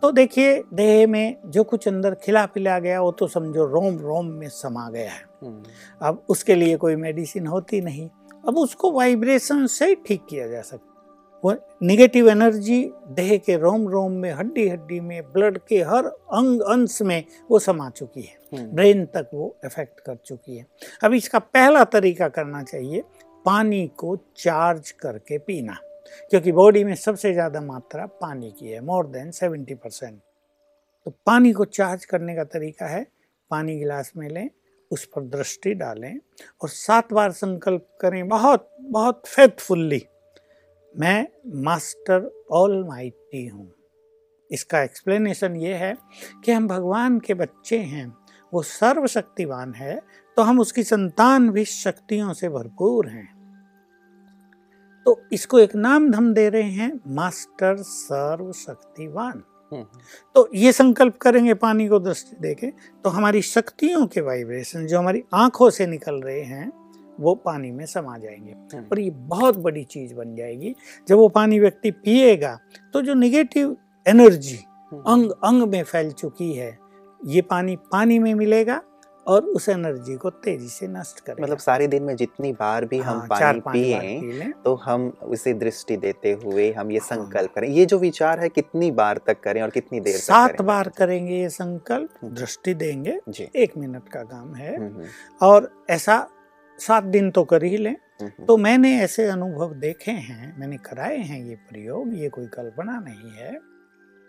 तो 0.04 0.12
देखिए 0.12 0.62
देह 0.74 1.08
में 1.08 1.38
जो 1.46 1.64
कुछ 1.64 1.88
अंदर 1.88 2.14
खिला 2.16 2.46
पिला 2.46 2.78
गया 2.80 3.02
वो 3.02 3.12
तो 3.12 3.28
समझो 3.28 3.66
रोम 3.66 3.98
रोम 4.00 4.26
में 4.26 4.48
समा 4.50 4.90
गया 4.90 5.12
है। 5.12 5.24
हम्म, 5.44 5.64
अब 6.02 6.24
उसके 6.30 6.56
लिए 6.56 6.78
कोई 6.78 6.96
मेडिसिन 6.96 7.48
होती 7.48 7.82
नहीं। 7.82 8.10
अब 8.48 8.58
उसको 8.58 8.92
वाइब्रेशन 8.92 9.66
से 9.68 9.94
ठीक 10.08 10.26
किया 10.30 10.48
जा 10.48 10.62
सकता 10.62 10.86
वो 11.44 11.54
निगेटिव 11.84 12.30
एनर्जी 12.30 12.82
देह 13.10 13.36
के 13.38 13.58
रोम 13.58 13.88
रोम 13.88 14.12
में 14.12 14.32
हड्डी 14.32 14.68
हड्डी 14.70 15.00
में 15.00 15.22
ब्लड 15.34 15.58
के 15.68 15.82
हर 15.82 16.06
अंग 16.06 16.62
अंश 16.62 17.02
में 17.02 17.24
वो 17.52 17.60
समा 17.60 17.90
चुकी 17.90 18.22
है। 18.22 18.58
हम्म, 18.58 18.72
ब्रेन 18.72 19.06
तक 19.06 19.30
वो 19.34 19.56
इफ़ेक्ट 19.66 20.00
कर 20.00 20.16
चुकी 20.16 20.58
है। 20.58 20.66
अब 21.04 21.14
इसका 21.14 21.40
पहला 21.40 21.84
तरीका 21.84 22.28
करना 22.30 22.64
चाहिए 22.64 23.04
पानी 23.46 23.86
को 23.98 24.18
चार्ज 24.38 24.92
करके 24.92 25.38
पीना। 25.38 25.78
क्योंकि 26.32 26.52
बॉडी 26.52 26.84
में 26.84 26.94
सबसे 26.98 27.34
ज़्यादा 27.34 27.62
मात्रा 27.62 28.06
पानी 28.22 28.52
की 28.52 28.68
है 28.68 28.80
मोर 28.82 29.08
देन 29.08 29.32
सेवेंटी 29.32 29.76
परसेंट 29.76 30.20
तो 31.06 31.12
पानी 31.26 31.52
को 31.54 31.66
चार्ज 31.66 32.06
करने 32.06 32.36
का 32.36 32.44
तरीका 32.46 32.88
है, 32.88 33.06
पानी 33.52 33.78
गिलास 33.80 34.12
में 34.18 34.28
लें, 34.30 34.50
उस 34.92 35.06
पर 35.06 35.22
दृष्टि 35.30 35.74
डालें 35.76 36.20
और 36.62 36.70
सात 36.70 37.14
बार 37.14 37.32
संकल्प 37.32 37.88
करें 38.02 38.28
बहुत 38.28 38.70
बहुत 38.82 39.22
फेथफुल्ली 39.28 40.02
मैं 40.94 41.28
मास्टर 41.64 42.30
ऑल 42.52 42.84
माइटी 42.84 43.46
हूँ। 43.48 43.72
इसका 44.50 44.82
एक्सप्लेनेशन 44.84 45.56
ये 45.56 45.74
है 45.76 45.96
कि 46.46 46.52
हम 46.52 46.68
भगवान 46.68 47.20
के 47.20 47.34
बच्चे 47.36 47.78
हैं, 47.80 48.08
वो 48.54 48.62
सर्वशक्तिवान 48.64 49.74
है 49.74 50.00
तो 50.38 50.42
हम 50.42 50.60
उसकी 50.60 50.84
संतान 50.84 51.50
भी 51.50 51.66
शक्तियों 51.66 52.34
से 52.34 52.50
भरपूर 52.50 53.08
हैं। 53.08 53.28
तो 55.06 55.22
इसको 55.34 55.60
एक 55.60 55.76
नाम 55.76 56.14
हम 56.14 56.34
दे 56.34 56.50
रहे 56.50 56.70
हैं 56.72 56.92
मास्टर 57.08 57.76
सर्वशक्तिवान। 57.80 59.44
हम्म, 59.72 59.84
तो 60.36 60.50
ये 60.56 60.72
संकल्प 60.72 61.18
करेंगे 61.18 61.54
पानी 61.54 61.88
को 61.88 62.00
दृष्टि 62.00 62.36
देके 62.42 62.68
तो 63.04 63.10
हमारी 63.10 63.42
शक्तियों 63.42 64.06
के 64.08 64.22
वाइब्रेशन 64.22 64.86
जो 64.86 65.00
हमारी 65.00 65.24
आँखों 65.34 65.70
से 65.70 65.88
निकल 65.88 66.22
रहे 66.22 66.42
हैं 66.44 66.72
वो 67.20 67.34
पानी 67.36 67.72
में 67.72 67.86
समा 67.86 68.18
जाएँगे। 68.18 68.52
हम्म, 68.52 68.84
और 68.84 69.00
ये 69.00 69.10
बहुत 69.10 69.58
बड़ी 69.58 69.84
चीज़ 69.84 70.14
बन 70.14 70.36
जाएगी। 70.36 70.76
जब 71.08 71.16
वो 71.16 71.28
पानी 71.30 71.60
व्यक्ति 71.60 71.92
पिएगा 71.94 72.58
तो 72.94 73.02
जो 73.02 73.14
निगेटिव 73.14 73.76
एनर्जी 74.06 74.58
अंग 74.94 75.32
अंग 75.44 75.64
में 75.64 75.84
फैल 75.84 76.12
चुकी 76.12 76.52
है 76.54 76.78
ये 77.22 77.42
पानी 77.42 77.76
पानी 77.92 78.20
में 78.20 78.34
मिलेगा 78.34 78.82
और 79.30 79.46
उस 79.46 79.68
एनर्जी 79.70 80.16
को 80.16 80.30
तेज़ी 80.30 80.68
से 80.68 80.88
नष्ट 80.88 81.20
करें 81.20 81.44
मतलब 81.44 81.58
सारे 81.58 81.88
दिन 81.88 82.04
में 82.04 82.16
जितनी 82.16 82.52
बार 82.52 82.86
भी 82.86 82.98
हम 83.00 83.18
हाँ, 83.18 83.28
पानी 83.30 83.40
चार 83.40 83.60
पिए 83.60 84.52
तो 84.64 84.76
हम 84.76 85.08
उसे 85.24 85.54
दृष्टि 85.54 85.98
देते 85.98 86.32
हुए 86.32 86.72
हम 86.72 86.92
ये 86.92 86.98
हाँ। 86.98 87.08
संकल्प 87.08 87.52
करें। 87.56 87.68
ये 87.68 87.86
जो 87.86 88.00
विचार 88.00 88.40
है 88.40 88.50
कितनी 88.50 88.92
बार 88.92 89.20
तक 89.28 89.40
करें 89.40 89.62
और 89.62 89.70
कितनी 89.70 90.00
देर 90.00 90.18
सात 90.18 90.52
करें? 90.52 90.68
बार 90.68 90.90
करेंगे 90.90 91.36
ये 91.36 91.50
संकल्प 91.50 92.10
हम्म। 92.22 92.34
दृष्टि 92.36 92.74
देंगे। 92.74 93.20
जी। 93.30 93.48
एक 93.56 93.78
मिनट 93.78 94.10
का 94.10 94.24
काम 94.24 94.56
है। 94.56 94.76
हम्म, 94.78 94.94
हम्म, 94.96 95.06
और 95.42 95.72
ऐसा 95.90 96.28
सात 96.80 97.04
दिन 97.04 97.32
तो 97.32 97.44
कर 97.44 97.64
ही 97.64 97.78
लें। 97.78 97.96
तो 98.48 98.58
मैंने 98.58 98.98
ऐसे 99.02 99.26
अनुभव 99.26 99.74
देखे 99.74 100.12
हैं 100.12 100.60
मैंने 100.60 100.78
कराए 100.78 101.18
हैं 101.18 101.44
ये 101.46 101.56
प्रयोग 101.56 102.14
ये 102.14 102.30
कोई 102.30 102.46
कल्पना 102.46 103.00
नहीं 103.00 103.32
है। 103.32 103.60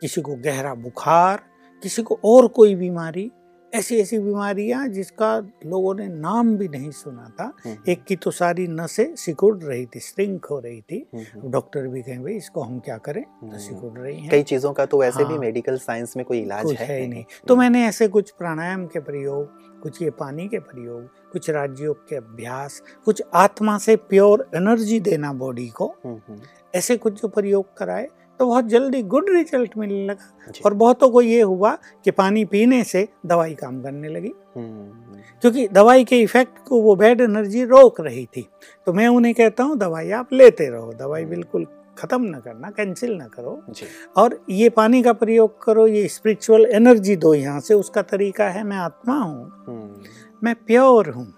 किसी 0.02 0.20
को 0.20 0.34
गहरा 0.34 0.74
बुखार 0.74 1.42
किसी 1.82 2.02
को 2.02 2.18
और 2.24 2.46
कोई 2.48 2.74
बीमारी 2.74 3.30
ऐसी 3.74 3.96
ऐसी 3.96 4.18
बीमारियाँ 4.18 4.88
जिसका 4.88 5.38
लोगों 5.66 5.94
ने 5.94 6.08
नाम 6.08 6.56
भी 6.56 6.68
नहीं 6.68 6.90
सुना 6.90 7.32
था। 7.40 7.52
हम्म, 7.64 7.76
एक 7.88 8.04
की 8.04 8.16
तो 8.16 8.30
सारी 8.30 8.66
नसें 8.68 9.16
सिकुड़ 9.16 9.58
रही 9.58 9.86
थी 9.86 10.00
स्ट्रिंक 10.00 10.44
हो 10.44 10.58
रही 10.58 10.80
थी। 10.80 11.06
हम्म, 11.14 11.24
हम्म, 11.34 11.50
डॉक्टर 11.50 11.86
भी 11.86 12.02
कहें 12.02 12.22
भाई 12.22 12.34
इसको 12.34 12.62
हम 12.62 12.78
क्या 12.78 12.98
करें? 12.98 13.24
हम्म। 13.42 13.52
तो 13.52 13.58
सिकुड़ 13.58 13.98
रही 13.98 14.20
हैं। 14.20 14.30
कई 14.30 14.42
चीज़ों 14.42 14.72
का 14.72 14.86
तो 14.86 15.00
वैसे 15.00 15.22
हाँ, 15.22 15.32
भी। 15.32 15.38
मेडिकल 15.38 15.76
साइंस 15.78 16.16
में 16.16 16.26
कोई 16.26 16.40
इलाज 16.40 16.62
कुछ 16.62 16.76
है, 16.76 17.00
है 17.00 17.06
नहीं। 17.06 17.24
तो 17.48 17.56
मैंने 17.56 17.86
ऐसे 17.86 18.08
कुछ 18.08 18.30
प्राणायाम 18.30 18.86
के 18.86 19.00
प्रयोग 19.00 19.60
कुछ 19.82 20.02
ये 20.02 20.10
पानी 20.10 20.48
के 20.48 20.58
प्रयोग 20.58 21.30
कुछ 21.32 21.50
राजयोग 21.50 22.08
के 22.08 22.16
अभ्यास 22.16 22.82
कुछ 23.04 23.22
आत्मा 23.34 23.78
से 23.78 23.96
प्योर 23.96 24.50
एनर्जी 24.54 25.00
देना 25.00 25.32
बॉडी 25.32 25.68
को 25.68 25.86
हम्म, 26.04 26.20
हम्म, 26.28 26.40
ऐसे 26.74 26.96
कुछ 26.96 27.22
जो 27.22 27.28
प्रयोग 27.28 27.76
कराए 27.76 28.08
तो 28.40 28.46
बहुत 28.46 28.64
जल्दी 28.64 29.02
गुड 29.02 29.30
रिज़ल्ट 29.30 29.76
मिलने 29.78 30.06
लगा। 30.06 30.52
और 30.64 30.74
बहुतों 30.74 31.10
को 31.10 31.22
ये 31.22 31.40
हुआ 31.42 31.78
कि 32.04 32.10
पानी 32.10 32.44
पीने 32.44 32.84
से 32.84 33.08
दवाई 33.26 33.54
काम 33.54 33.82
करने 33.82 34.08
लगी। 34.08 34.32
हम्म, 34.56 35.18
क्योंकि 35.42 35.68
दवाई 35.68 36.04
के 36.04 36.20
इफ़ेक्ट 36.20 36.58
को 36.68 36.80
वो 36.82 36.96
बैड 36.96 37.20
एनर्जी 37.20 37.64
रोक 37.64 38.00
रही 38.00 38.24
थी। 38.26 38.48
तो 38.86 38.92
मैं 38.92 39.08
उन्हें 39.08 39.34
कहता 39.34 39.64
हूँ 39.64 39.78
दवाई 39.78 40.10
आप 40.10 40.32
लेते 40.32 40.68
रहो। 40.70 40.92
दवाई 40.92 41.24
बिल्कुल 41.24 41.66
खत्म 41.98 42.22
ना 42.22 42.40
करना 42.40 42.70
कैंसिल 42.70 43.14
ना 43.16 43.26
करो। 43.26 43.62
जी। 43.70 43.86
और 44.16 44.40
ये 44.50 44.68
पानी 44.70 45.02
का 45.02 45.12
प्रयोग 45.12 45.62
करो 45.62 45.86
ये 45.86 46.08
स्पिरिचुअल 46.08 46.66
एनर्जी 46.66 47.16
दो 47.16 47.34
यहाँ 47.34 47.60
से 47.60 47.74
उसका 47.74 48.02
तरीका 48.02 48.48
है 48.48 48.64
मैं 48.64 48.76
आत्मा 48.76 49.14
हूँ। 49.14 49.64
हम्म, 49.68 50.02
मैं 50.44 50.54
प्योर 50.54 51.10
हूँ। 51.10 51.32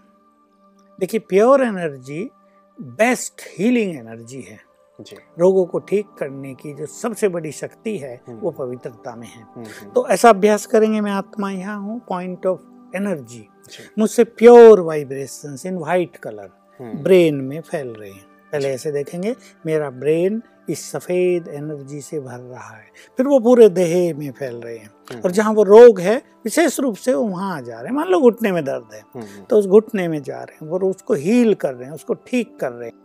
देखिए 0.98 1.20
pure 1.20 1.62
energy 1.62 2.30
best 2.78 3.42
healing 3.58 3.96
energy 3.96 4.40
है। 4.40 4.71
रोगों 5.38 5.64
को 5.66 5.78
ठीक 5.78 6.06
करने 6.18 6.52
की 6.54 6.72
जो 6.74 6.86
सबसे 6.86 7.28
बड़ी 7.28 7.52
शक्ति 7.52 7.96
है 7.98 8.14
हम्म। 8.28 8.38
वो 8.38 8.50
पवित्रता 8.50 9.14
में 9.16 9.26
है। 9.26 9.42
हम्म, 9.42 9.64
हम्म, 9.64 9.90
तो 9.90 10.06
ऐसा 10.08 10.28
अभ्यास 10.28 10.66
करेंगे 10.66 11.00
मैं 11.00 11.12
आत्मा 11.12 11.50
यहाँ 11.50 11.80
हूँ 11.80 12.00
पॉइंट 12.08 12.46
ऑफ़ 12.46 12.96
एनर्जी 12.96 13.46
मुझसे 13.98 14.24
pure 14.24 14.80
vibrations 14.80 15.66
in 15.66 15.76
white 15.78 16.16
colour 16.16 16.50
brain 16.80 17.34
में 17.34 17.60
फैल 17.60 17.88
रहे 17.88 18.10
हैं। 18.10 18.24
पहले 18.52 18.68
ऐसे 18.68 18.92
देखेंगे 18.92 19.34
मेरा 19.66 19.90
ब्रेन 19.90 20.42
इस 20.70 20.90
सफ़ेद 20.90 21.48
एनर्जी 21.48 22.00
से 22.00 22.20
भर 22.20 22.38
रहा 22.38 22.76
है। 22.76 22.86
फिर 23.18 23.26
वो 23.26 23.38
पूरे 23.40 23.68
देह 23.68 24.14
में 24.18 24.30
फैल 24.30 24.56
रहे 24.56 24.76
हैं। 24.76 25.20
और 25.20 25.30
जहाँ 25.30 25.52
वो 25.52 25.62
रोग 25.62 26.00
है 26.00 26.16
विशेष 26.44 26.78
रूप 26.80 26.96
से 26.96 27.14
वो 27.14 27.22
वहाँ 27.22 27.56
आ 27.56 27.60
जा 27.60 27.74
रहे 27.74 27.88
हैं। 27.88 27.94
मान 27.94 28.08
लो 28.08 28.20
घुटने 28.20 28.52
में 28.52 28.64
दर्द 28.64 28.94
है 28.94 29.44
तो 29.44 29.58
उस 29.58 29.66
घुटने 29.66 30.06
में 30.08 30.22
जा 30.22 30.42
रहे 30.42 30.64
हैं। 30.64 30.70
वो 30.70 30.90
उसको 30.90 31.14
हील 31.14 31.54
कर 31.54 31.74
रहे 31.74 31.88
हैं 31.88 31.94
उसको 31.94 32.14
ठीक 32.26 32.56
कर 32.60 32.72
रहे 32.72 32.88
हैं। 32.88 33.00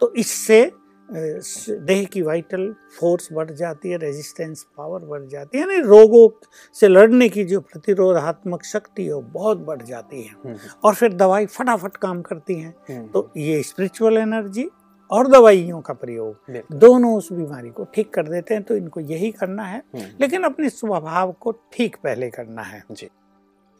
तो 0.00 0.12
इससे 0.14 0.70
देह 1.12 2.04
की 2.04 2.22
वाइटल 2.22 2.74
फोर्स 2.98 3.28
बढ़ 3.32 3.50
जाती 3.50 3.90
है 3.90 3.96
रेजिस्टेंस 3.98 4.62
पावर 4.76 5.04
बढ़ 5.04 5.24
जाती 5.26 5.58
है 5.58 5.62
यानी 5.62 5.80
रोगों 5.82 6.28
से 6.76 6.88
लड़ने 6.88 7.28
की 7.28 7.44
जो 7.44 7.60
प्रतिरोधात्मक 7.62 8.64
शक्ति 8.64 9.04
है 9.04 9.14
वो 9.14 9.20
बहुत 9.22 9.58
बढ़ 9.58 9.82
जाती 9.82 10.22
है। 10.22 10.34
हम्म, 10.44 10.56
और 10.84 10.94
फिर 10.94 11.12
दवाई 11.14 11.46
फटाफट 11.46 11.96
काम 11.96 12.22
करती 12.22 12.54
है। 12.54 12.74
हम्म, 12.90 13.06
तो 13.06 13.30
ये 13.36 13.62
स्पिरिचुअल 13.62 14.18
एनर्जी 14.18 14.68
और 15.10 15.28
दवाइयों 15.28 15.80
का 15.80 15.94
प्रयोग 15.94 16.60
दोनों 16.72 17.16
उस 17.16 17.32
बीमारी 17.32 17.70
को 17.70 17.84
ठीक 17.94 18.12
कर 18.14 18.28
देते 18.28 18.54
हैं 18.54 18.62
तो 18.62 18.76
इनको 18.76 19.00
यही 19.00 19.30
करना 19.32 19.64
है। 19.64 19.82
हम्म, 19.94 20.06
लेकिन 20.20 20.42
अपने 20.42 20.70
स्वभाव 20.70 21.32
को 21.40 21.52
ठीक 21.72 21.96
पहले 22.04 22.30
करना 22.30 22.62
है। 22.62 22.82
जी। 22.90 23.08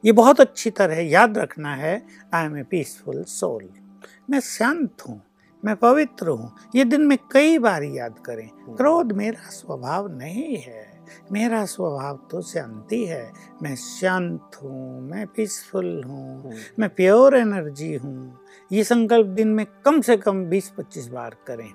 ये 0.04 0.12
बहुत 0.12 0.40
अच्छी 0.40 0.70
तरह 0.72 1.00
याद 1.02 1.38
रखना 1.38 1.74
है 1.74 2.02
I 2.34 2.44
am 2.44 2.56
a 2.58 2.62
peaceful 2.62 3.22
soul 3.24 3.68
मैं 4.30 4.40
शांत 4.40 5.02
हूँ। 5.08 5.20
मैं 5.64 5.76
पवित्र 5.76 6.28
हूँ। 6.28 6.52
ये 6.74 6.84
दिन 6.84 7.00
में 7.00 7.18
कई 7.32 7.58
बार 7.58 7.82
याद 7.82 8.14
करें। 8.26 8.48
क्रोध 8.76 9.12
मेरा 9.12 9.48
स्वभाव 9.50 10.08
नहीं 10.08 10.56
है। 10.56 11.00
मेरा 11.32 11.64
स्वभाव 11.64 12.18
तो 12.30 12.42
शांति 12.42 13.04
है। 13.04 13.32
मैं 13.62 13.76
शांत 13.76 14.50
हूँ 14.62 15.00
मैं 15.02 15.26
पीसफुल 15.26 16.02
हूँ 16.04 16.42
हम्म, 16.42 16.54
मैं 16.78 16.88
प्योर 16.88 17.36
एनर्जी 17.36 17.94
हूँ। 17.94 18.40
ये 18.72 18.84
संकल्प 18.84 19.26
दिन 19.26 19.48
में 19.48 19.66
कम 19.84 20.00
से 20.00 20.16
कम 20.16 20.44
20-25 20.44 21.08
बार 21.08 21.36
करें। 21.46 21.72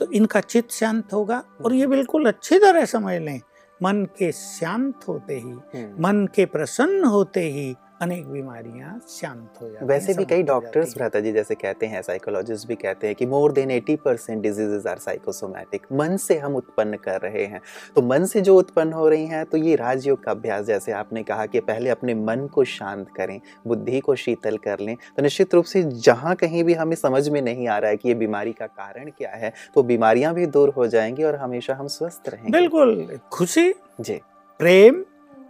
तो 0.00 0.10
इनका 0.12 0.40
चित्त 0.40 0.70
शांत 0.70 1.12
होगा 1.12 1.42
और 1.64 1.74
ये 1.74 1.86
बिल्कुल 1.86 2.26
अच्छी 2.26 2.58
तरह 2.58 2.84
समझ 2.84 3.20
लें। 3.22 3.40
मन 3.82 4.04
के 4.18 4.32
शांत 4.32 5.00
होते 5.08 5.34
ही 5.34 5.50
हम्म। 5.50 6.02
मन 6.02 6.28
के 6.34 6.46
प्रसन्न 6.46 7.04
होते 7.04 7.40
ही 7.40 7.74
अनेक 8.00 8.26
बीमारियाँ 8.28 9.00
शांत 9.08 9.60
हो 9.62 9.68
जाती 9.68 9.86
वैसे 9.86 10.14
भी 10.14 10.24
कई 10.24 10.42
डॉक्टर्स 10.42 10.94
भ्राता 10.94 11.20
जी 11.20 11.32
जैसे 11.32 11.54
कहते 11.54 11.86
हैं 11.86 12.02
साइकोलॉजिस्ट 12.02 12.68
भी 12.68 12.74
कहते 12.74 13.06
हैं 13.06 13.16
कि 13.16 13.26
more 13.26 13.52
than 13.52 13.70
80 13.70 13.96
percent 14.04 14.42
diseases 14.42 14.86
are 14.86 14.98
psychosomatic 14.98 15.86
मन 15.92 16.16
से 16.16 16.38
हम 16.38 16.56
उत्पन्न 16.56 16.96
कर 16.96 17.20
रहे 17.20 17.44
हैं। 17.44 17.60
तो 17.96 18.02
मन 18.02 18.24
से 18.24 18.40
जो 18.40 18.56
उत्पन्न 18.58 18.92
हो 18.92 19.08
रही 19.08 19.26
हैं 19.26 19.44
तो 19.44 19.58
ये 19.58 19.76
राजयोग 19.76 20.22
का 20.24 20.30
अभ्यास 20.30 20.64
जैसे 20.64 20.92
आपने 20.92 21.22
कहा 21.22 21.46
कि 21.46 21.60
पहले 21.60 21.90
अपने 21.90 22.14
मन 22.14 22.46
को 22.46 22.64
शांत 22.64 23.06
करें 23.16 23.40
बुद्धि 23.66 24.00
को 24.00 24.14
शीतल 24.16 24.56
कर 24.58 24.80
लें 24.80 24.96
तो 25.16 25.22
निश्चित 25.22 25.54
रूप 25.54 25.64
से 25.64 25.82
जहाँ 25.82 26.34
कहीं 26.34 26.64
भी 26.64 26.74
हमें 26.74 26.96
समझ 26.96 27.28
में 27.28 27.42
नहीं 27.42 27.68
आ 27.68 27.78
रहा 27.78 27.90
है 27.90 27.96
कि 27.96 28.08
ये 28.08 28.14
बीमारी 28.14 28.52
का 28.52 28.66
कारण 28.66 29.10
क्या 29.10 29.30
है 29.30 29.52
तो 29.74 29.82
बीमारियाँ 29.82 30.34
भी 30.34 30.46
दूर 30.46 30.68
हो 30.68 30.86
जाएँगी 30.86 31.22
और 31.22 31.36
हमेशा 31.36 31.74
हम 31.74 31.86
स्वस्थ 31.88 32.28
रहेंगे। 32.28 32.58
बिल्कुल 32.58 33.18
खुशी 33.32 33.72
जी। 34.00 34.20
प्रेम 34.60 35.04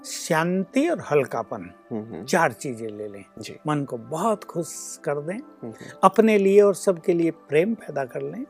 शांति 0.06 0.88
और 0.88 1.00
हल्कापन। 1.10 1.70
हम्म, 1.92 2.02
हम्म, 2.02 2.24
चार 2.24 2.52
चीज़ें 2.52 2.88
ले 2.88 3.08
लें। 3.08 3.24
जी। 3.38 3.56
मन 3.66 3.84
को 3.84 3.96
बहुत 3.96 4.44
खुश 4.44 5.00
कर 5.04 5.20
दें। 5.20 5.34
हम्म, 5.34 5.72
अपने 6.04 6.38
लिए 6.38 6.60
और 6.60 6.74
सबके 6.74 7.12
लिए 7.12 7.30
प्रेम 7.30 7.74
पैदा 7.74 8.04
कर 8.04 8.22
लें। 8.22 8.44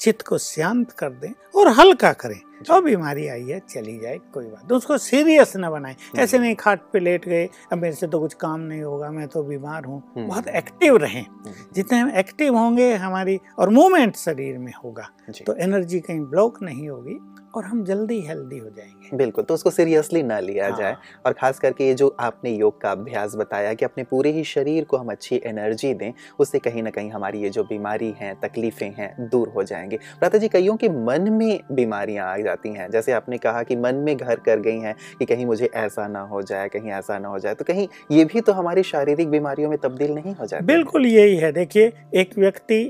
चित्त 0.00 0.22
को 0.22 0.38
शांत 0.38 0.90
कर 0.92 1.10
दें 1.10 1.32
और 1.56 1.68
हल्का 1.68 2.12
करें। 2.12 2.40
जो। 2.62 2.80
बीमारी 2.80 3.28
आई 3.28 3.42
है 3.42 3.60
चली 3.60 3.98
जाए 3.98 4.18
कोई 4.34 4.44
बात 4.46 4.64
नहीं। 4.64 4.76
उसको 4.76 4.98
सीरियस 4.98 5.52
न 5.56 5.70
बनाएँ। 5.70 5.96
ऐसे 6.18 6.38
नहीं 6.38 6.54
खाट 6.54 6.80
पे 6.92 7.00
लेट 7.00 7.28
गए 7.28 7.48
अब 7.72 7.78
मेरे 7.78 7.94
से 7.94 8.06
तो 8.06 8.20
कुछ 8.20 8.34
काम 8.34 8.60
नहीं 8.60 8.82
होगा 8.82 9.10
मैं 9.10 9.28
तो 9.28 9.42
बीमार 9.42 9.84
हूँ। 9.84 10.02
बहुत 10.18 10.48
एक्टिव 10.48 10.96
रहें। 10.96 11.26
जितने 11.74 11.98
हम 11.98 12.10
एक्टिव 12.10 12.56
होंगे 12.56 12.94
हमारी 12.94 13.40
और 13.58 13.70
मूवमेंट 13.70 14.16
शरीर 14.16 14.58
में 14.58 14.72
होगा। 14.84 15.08
तो 15.46 15.54
एनर्जी 15.54 16.00
कहीं 16.00 16.20
ब्लॉक 16.20 16.62
नहीं 16.62 16.88
होगी। 16.88 17.18
और 17.54 17.64
हम 17.64 17.84
जल्दी 17.84 18.20
हेल्दी 18.20 18.58
हो 18.58 18.68
जाएँगे। 18.68 19.16
बिल्कुल 19.16 19.44
तो 19.44 19.54
उसको 19.54 19.70
सीरियसली 19.70 20.22
ना 20.22 20.38
लिया 20.40 20.68
हाँ। 20.68 20.76
जाए 20.78 20.96
और 21.26 21.32
खास 21.32 21.58
करके 21.58 21.86
ये 21.86 21.94
जो 21.94 22.08
आपने 22.20 22.50
योग 22.50 22.80
का 22.80 22.90
अभ्यास 22.90 23.34
बताया 23.36 23.74
कि 23.74 23.84
अपने 23.84 24.04
पूरे 24.04 24.30
ही 24.30 24.44
शरीर 24.44 24.84
को 24.84 24.96
हम 24.96 25.08
अच्छी 25.08 25.40
एनर्जी 25.46 25.92
दें 25.94 26.12
उससे 26.38 26.58
कहीं 26.58 26.82
ना 26.82 26.90
कहीं 26.90 27.10
हमारी 27.10 27.42
ये 27.42 27.50
जो 27.50 27.64
बीमारी 27.64 28.10
हैं 28.18 28.34
तकलीफें 28.40 28.90
हैं 28.90 29.28
दूर 29.28 29.48
हो 29.48 29.62
जाएँगे। 29.62 29.96
प्राता 30.18 30.38
जी 30.38 30.48
कईयों 30.48 30.76
के 30.76 30.88
मन 30.88 31.32
में 31.32 31.60
बीमारियाँ 31.72 32.32
आ 32.32 32.36
जाती 32.36 32.68
हैं। 32.68 32.90
जैसे 32.90 33.12
आपने 33.12 33.38
कहा 33.38 33.62
कि 33.62 33.76
मन 33.76 33.94
में 33.94 34.16
घर 34.16 34.36
कर 34.36 34.60
गई 34.60 34.78
हैं 34.78 34.94
कि 35.18 35.24
कहीं 35.24 35.46
मुझे 35.46 35.70
ऐसा 35.74 36.06
ना 36.08 36.20
हो 36.20 36.42
जाए 36.42 36.68
कहीं 36.68 36.90
ऐसा 36.90 37.18
ना 37.18 37.28
हो 37.28 37.38
जाए 37.38 37.54
तो 37.54 37.64
कहीं 37.64 37.88
ये 38.12 38.24
भी 38.24 38.40
तो 38.40 38.52
हमारी 38.52 38.82
शारीरिक 38.82 39.30
बीमारियों 39.30 39.70
में 39.70 39.78
तब्दील 39.78 40.14
नहीं 40.14 40.34
हो 40.34 40.46
जाती। 40.46 40.66
बिल्कुल 40.66 41.06
यही 41.06 41.36
है। 41.36 41.52
देखिए 41.52 41.92
एक 42.14 42.38
व्यक्ति 42.38 42.82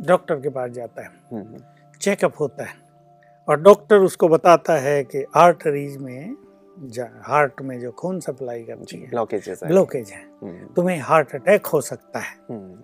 डॉक्टर 0.00 0.34
के 0.34 0.48
पास 0.48 0.70
जाता 0.70 1.02
है। 1.02 1.08
हम्म, 1.32 1.42
हम्म, 1.42 1.62
चेकअप 2.00 2.40
होता 2.40 2.64
है। 2.64 2.83
और 3.48 3.60
डॉक्टर 3.60 3.98
उसको 4.00 4.28
बताता 4.28 4.74
है 4.80 5.02
कि 5.04 5.24
आर्टरीज 5.36 5.96
में 5.96 6.34
हार्ट 7.22 7.60
में 7.62 7.78
जो 7.80 7.90
खून 7.92 8.18
सप्लाई 8.20 8.62
करती 8.62 8.98
है 8.98 9.08
ब्लॉकेजेस 9.10 9.62
हैं। 9.62 9.70
ब्लॉकेज 9.70 10.10
है 10.10 10.22
हम्म, 10.42 10.66
तुम्हें 10.76 10.98
हार्ट 11.00 11.34
अटैक 11.34 11.66
हो 11.66 11.80
सकता 11.80 12.18
है। 12.18 12.36
हम्म, 12.50 12.78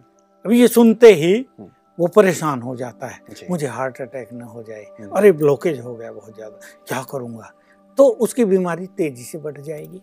अब 0.44 0.53
ये 0.53 0.68
सुनते 0.68 1.12
ही 1.14 1.35
हम्म। 1.35 1.68
वो 1.99 2.07
परेशान 2.07 2.61
हो 2.62 2.75
जाता 2.77 3.07
है 3.07 3.46
मुझे 3.51 3.66
हार्ट 3.68 4.01
अटैक 4.01 4.29
न 4.33 4.42
हो 4.42 4.62
जाए। 4.62 4.85
अरे 5.16 5.33
ब्लॉकेज 5.33 5.81
हो 5.81 5.94
गया 5.94 6.12
बहुत 6.12 6.35
ज़्यादा 6.35 6.59
क्या 6.88 7.03
करूँगा? 7.12 7.53
तो 7.99 8.07
उसकी 8.18 8.44
बीमारी 8.44 8.87
तेज़ी 8.88 9.23
से 9.23 9.38
बढ़ 9.38 9.61
जाएगी। 9.61 10.01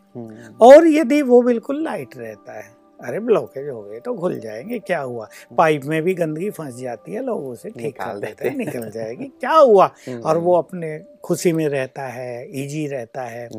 और 0.62 0.88
यदि 0.88 1.22
वो 1.22 1.42
बिल्कुल 1.42 1.84
लाइट 1.84 2.18
रहता 2.18 2.54
है 2.54 2.70
अरे 3.00 3.20
ब्लॉकेज 3.20 3.68
हो 3.70 3.82
गए 3.84 4.00
तो 4.00 4.14
खुल 4.14 4.40
जाएँगे 4.40 4.80
क्या 4.80 5.00
हुआ? 5.02 5.28
पाइप 5.58 5.84
में 5.86 6.02
भी 6.04 6.14
गंदगी 6.14 6.50
फंस 6.50 6.76
जाती 6.76 7.14
है 7.14 7.24
लोग 7.24 7.48
उसे 7.48 7.70
ठीक 7.70 7.96
कर 8.02 8.20
देते 8.20 8.48
हैं 8.50 8.58
निकल 8.58 8.90
जाएगी 8.92 9.26
क्या 9.40 9.54
हुआ? 9.54 9.86
हम्म, 10.08 10.20
और 10.22 10.38
वो 10.38 10.58
अपने 10.58 11.00
खुशी 11.24 11.52
में 11.54 11.68
रहता 11.70 12.08
है 12.08 12.46
इजी 12.64 12.86
रहता 12.88 13.24
है। 13.24 13.50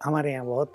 हमारे 0.00 0.32
यहाँ 0.32 0.46
बहुत 0.46 0.72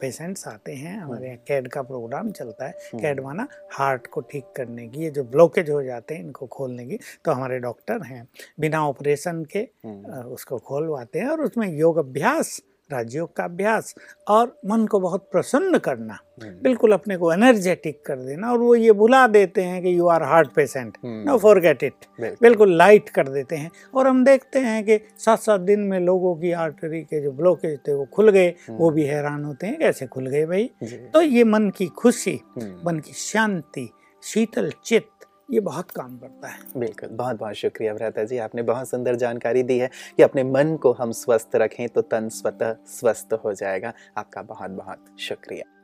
पेशेंट्स 0.00 0.46
आते 0.48 0.72
हैं 0.74 0.96
हमारे 1.00 1.26
यहाँ 1.26 1.38
कैड 1.48 1.68
का 1.68 1.82
प्रोग्राम 1.82 2.30
चलता 2.30 2.66
है। 2.66 2.70
हम्म, 2.70 3.02
कैड 3.02 3.20
माना 3.20 3.46
हार्ट 3.72 4.06
को 4.06 4.20
ठीक 4.20 4.44
करने 4.56 4.86
की 4.88 5.02
ये 5.02 5.10
जो 5.10 5.24
ब्लॉकेज 5.24 5.70
हो 5.70 5.82
जाते 5.82 6.14
हैं 6.14 6.24
इनको 6.24 6.46
खोलने 6.46 6.86
की 6.86 6.98
तो 7.24 7.32
हमारे 7.32 7.58
डॉक्टर 7.58 8.02
हैं। 8.02 8.26
बिना 8.60 8.86
ऑपरेशन 8.88 9.44
के 9.52 9.58
हम्म, 9.58 10.22
उसको 10.34 10.58
खोलवाते 10.58 11.18
हैं 11.18 11.28
और 11.28 11.40
उसमें 11.40 11.68
योग 11.68 11.98
अभ्यास 11.98 12.60
राजयोग 12.92 13.34
का 13.36 13.44
अभ्यास 13.44 13.94
और 14.28 14.56
मन 14.66 14.86
को 14.86 15.00
बहुत 15.00 15.28
प्रसन्न 15.32 15.78
करना। 15.78 16.18
हम्म, 16.42 16.52
बिल्कुल 16.62 16.92
अपने 16.92 17.16
को 17.16 17.32
एनर्जेटिक 17.32 18.00
कर 18.06 18.16
देना 18.18 18.50
और 18.52 18.58
वो 18.58 18.74
ये 18.74 18.92
भुला 18.92 19.26
देते 19.28 19.62
हैं 19.62 19.82
कि 19.82 19.96
you 19.98 20.06
are 20.08 20.22
heart 20.22 20.50
patient 20.54 20.96
no 21.04 21.36
forget 21.38 21.82
it 21.82 21.94
बिल्कुल, 22.20 22.36
बिल्कुल 22.42 22.76
लाइट 22.76 23.08
कर 23.08 23.28
देते 23.28 23.56
हैं 23.56 23.70
और 23.94 24.06
हम 24.06 24.24
देखते 24.24 24.58
हैं 24.58 24.82
कि 24.84 24.98
सात 25.18 25.40
सात 25.40 25.60
दिन 25.62 25.80
में 25.80 25.98
लोगों 26.00 26.34
की 26.36 26.52
आर्टरी 26.64 27.02
के 27.02 27.20
जो 27.20 27.32
ब्लॉकेज 27.32 27.78
थे 27.88 27.94
वो 27.94 28.04
खुल 28.14 28.30
गए 28.30 28.48
हम्म, 28.48 28.78
वो 28.78 28.90
भी 28.90 29.04
हैरान 29.04 29.44
होते 29.44 29.66
हैं 29.66 29.78
कैसे 29.78 30.06
खुल 30.06 30.26
गए 30.26 30.44
भाई? 30.46 30.70
तो 31.14 31.20
ये 31.22 31.44
मन 31.44 31.70
की 31.70 31.86
खुशी 31.98 32.40
हम्म, 32.56 32.74
मन 32.86 32.98
की 32.98 33.12
शांति 33.12 33.88
शीतल 34.22 34.70
चित्त 34.84 35.11
ये 35.52 35.60
बहुत 35.60 35.90
काम 35.90 36.16
करता 36.18 36.48
है। 36.48 36.58
बिल्कुल, 36.76 37.08
बहुत 37.08 37.38
बहुत 37.38 37.54
शुक्रिया 37.54 37.94
भ्राता 37.94 38.24
जी, 38.24 38.38
आपने 38.38 38.62
बहुत 38.62 38.88
सुंदर 38.88 39.16
जानकारी 39.16 39.62
दी 39.62 39.78
है 39.78 39.90
कि 40.16 40.22
अपने 40.22 40.44
मन 40.44 40.76
को 40.76 40.92
हम 40.92 41.12
स्वस्थ 41.12 41.56
रखें 41.56 41.88
तो 41.88 42.02
तन 42.02 42.28
स्वतः 42.28 42.76
स्वस्थ 42.86 43.32
हो 43.44 43.52
जाएगा। 43.52 43.92
आपका 44.16 44.42
बहुत 44.42 44.70
बहुत 44.70 45.04
शुक्रिया। 45.18 45.81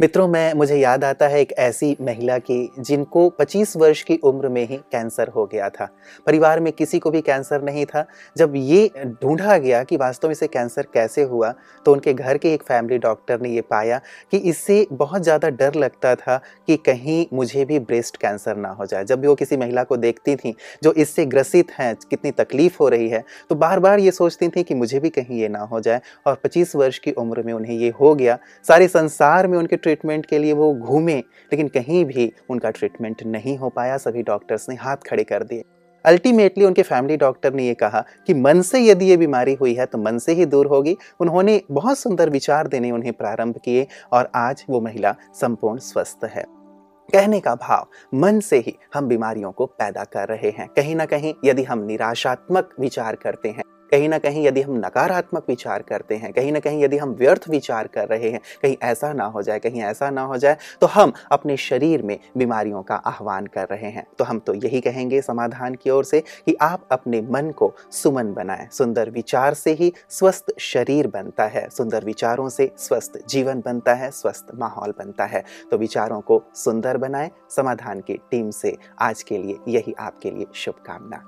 मित्रों, 0.00 0.26
मैं, 0.28 0.52
मुझे 0.54 0.76
याद 0.76 1.04
आता 1.04 1.26
है 1.28 1.40
एक 1.40 1.52
ऐसी 1.52 1.96
महिला 2.00 2.36
की, 2.40 2.70
जिनको 2.78 3.28
25 3.30 3.76
वर्ष 3.76 4.02
की 4.02 4.16
उम्र 4.24 4.48
में 4.48 4.62
ही 4.66 4.76
कैंसर 4.92 5.28
हो 5.28 5.44
गया 5.46 5.68
था। 5.70 5.88
परिवार 6.26 6.60
में 6.60 6.72
किसी 6.72 6.98
को 6.98 7.10
भी 7.10 7.20
कैंसर 7.20 7.62
नहीं 7.62 7.84
था। 7.86 8.04
जब 8.36 8.52
ये 8.56 8.90
ढूंढा 9.22 9.56
गया 9.58 9.82
कि 9.84 9.96
वास्तव 9.96 10.28
में 10.28 10.32
इसे 10.32 10.46
कैंसर 10.48 10.86
कैसे 10.94 11.22
हुआ 11.22 11.52
तो 11.86 11.92
उनके 11.92 12.14
घर 12.14 12.38
के 12.38 12.52
एक 12.54 12.62
फैमिली 12.62 12.98
डॉक्टर 12.98 13.40
ने 13.40 13.48
ये 13.48 13.60
पाया 13.60 14.00
कि 14.32 14.36
इससे 14.38 14.86
बहुत 14.92 15.22
ज़्यादा 15.22 15.48
डर 15.50 15.74
लगता 15.76 16.14
था 16.14 16.36
कि 16.68 16.76
कहीं 16.86 17.24
मुझे 17.32 17.64
भी 17.64 17.78
ब्रेस्ट 17.80 18.16
कैंसर 18.16 18.56
ना 18.56 18.68
हो 18.70 18.86
जाए। 18.86 19.04
जब 19.04 19.20
भी 19.20 19.28
वो 19.28 19.34
किसी 19.34 19.56
महिला 19.56 19.84
को 19.84 19.96
देखती 19.96 20.36
थी, 20.36 20.54
जो 20.82 20.92
इससे 20.94 21.26
ग्रसित 21.26 21.72
हैं, 21.72 21.94
कितनी 22.10 22.30
तकलीफ़ 22.32 22.76
हो 22.80 22.88
रही 22.88 23.08
है 23.08 23.24
तो 23.50 23.54
बार 23.56 23.80
बार 23.80 23.98
ये 23.98 24.10
सोचती 24.12 24.48
थी 24.48 24.62
कि 24.62 24.74
मुझे 24.76 25.00
भी 25.00 25.10
कहीं 25.10 25.40
ये 25.40 25.48
ना 25.48 25.60
हो 25.62 25.80
जाए। 25.80 26.00
और 26.26 26.40
25 26.44 26.76
वर्ष 26.76 26.98
की 26.98 27.12
उम्र 27.14 27.42
में 27.42 27.52
उन्हें 27.52 27.74
ये 27.74 27.92
हो 28.00 28.14
गया। 28.14 28.38
सारे 28.64 28.88
संसार 28.88 29.46
में 29.46 29.58
उनके 29.58 29.76
ट्रीटमेंट 29.88 30.26
के 30.26 30.38
लिए 30.38 30.52
वो 30.52 30.72
घूमे, 30.74 31.16
लेकिन 31.16 31.68
कहीं 31.68 32.04
भी 32.04 32.32
उनका 32.50 32.70
ट्रीटमेंट 32.70 33.22
नहीं 33.26 33.56
हो 33.58 33.68
पाया, 33.68 33.96
सभी 33.96 34.22
डॉक्टर्स 34.22 34.68
ने 34.68 34.74
हाथ 34.74 34.96
खड़े 35.06 35.24
कर 35.24 35.42
दिए। 35.42 35.64
अल्टीमेटली 36.04 36.64
उनके 36.64 36.82
फैमिली 36.82 37.16
डॉक्टर 37.16 37.54
ने 37.54 37.66
ये 37.66 37.74
कहा 37.74 38.04
कि 38.26 38.34
मन 38.34 38.60
से 38.62 38.80
यदि 38.80 39.06
ये 39.06 39.16
बीमारी 39.16 39.54
हुई 39.54 39.72
है 39.74 39.86
तो 39.86 39.98
मन 39.98 40.18
से 40.18 40.32
ही 40.32 40.46
दूर 40.46 40.66
होगी। 40.66 40.96
उन्होंने 41.20 41.60
बहुत 41.70 41.98
सुंदर 41.98 42.30
विचार 42.30 42.68
देने 42.68 42.90
उन्हें 42.90 43.12
प्रारंभ 43.12 43.58
किए, 43.64 43.86
और 44.12 44.30
आज 44.34 44.64
वो 44.70 44.80
महिला 44.80 45.14
संपूर्ण 45.34 45.78
स्वस्थ 45.78 46.24
है। 46.24 46.44
कहने 47.08 47.40
का 47.40 47.54
भाव, 47.54 47.86
मन 48.14 48.40
से 48.40 48.58
ही 48.58 48.76
हम 48.94 49.06
बीमारियों 49.06 49.52
को 49.52 49.66
पैदा 49.66 50.04
कर 50.04 50.28
रहे 50.28 50.50
हैं। 50.50 50.68
कहीं 50.68 50.96
ना 50.96 51.06
कहीं 51.06 51.34
यदि 51.44 51.62
हम 51.62 51.84
निराशात्मक 51.84 52.74
विचार 52.80 53.16
करते 53.16 53.48
हैं 53.48 53.62
कहीं 53.92 54.08
ना 54.08 54.18
कहीं 54.18 54.46
यदि 54.46 54.62
हम 54.62 54.76
नकारात्मक 54.76 55.44
विचार 55.48 55.82
करते 55.82 56.16
हैं, 56.16 56.32
कहीं 56.32 56.52
ना 56.52 56.60
कहीं 56.60 56.82
यदि 56.84 56.96
हम 56.96 57.10
व्यर्थ 57.10 57.48
विचार 57.50 57.86
कर 57.86 58.08
रहे 58.08 58.30
हैं, 58.30 58.40
कहीं 58.62 58.76
ऐसा 58.82 59.12
ना 59.12 59.24
हो 59.26 59.42
जाए, 59.42 59.58
कहीं 59.58 59.82
ऐसा 59.82 60.10
ना 60.10 60.22
हो 60.22 60.36
जाए 60.36 60.56
तो 60.80 60.86
हम 60.86 61.12
अपने 61.32 61.56
शरीर 61.56 62.02
में 62.02 62.18
बीमारियों 62.36 62.82
का 62.82 62.94
आह्वान 62.96 63.46
कर 63.46 63.66
रहे 63.68 63.90
हैं। 63.90 64.06
तो 64.18 64.24
हम 64.24 64.38
तो 64.38 64.54
यही 64.54 64.80
कहेंगे 64.80 65.20
समाधान 65.22 65.74
की 65.74 65.90
ओर 65.90 66.04
से 66.04 66.20
कि 66.20 66.54
आप 66.60 66.86
अपने 66.90 67.20
मन 67.22 67.50
को 67.50 67.72
सुमन 67.92 68.32
बनाएँ। 68.34 68.68
सुंदर 68.72 69.10
विचार 69.10 69.54
से 69.54 69.72
ही 69.72 69.92
स्वस्थ 70.10 70.52
शरीर 70.58 71.06
बनता 71.06 71.46
है। 71.46 71.68
सुंदर 71.70 72.04
विचारों 72.04 72.48
से 72.48 72.70
स्वस्थ 72.78 73.18
जीवन 73.28 73.60
बनता 73.60 73.94
है, 73.94 74.10
स्वस्थ 74.10 74.54
माहौल 74.54 74.94
बनता 74.98 75.24
है। 75.24 75.44
तो 75.70 75.78
विचारों 75.78 76.20
को 76.20 76.42
सुंदर 76.54 76.96
बनाएँ। 76.96 77.30
समाधान 77.50 78.00
की 78.00 78.20
टीम 78.30 78.50
से 78.50 78.76
आज 79.00 79.22
के 79.22 79.38
लिए 79.38 79.56
यही 79.68 79.94
आपके 79.98 80.30
लिए 80.30 80.46
शुभकामना। 80.54 81.22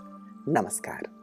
नमस्कार। 0.60 1.19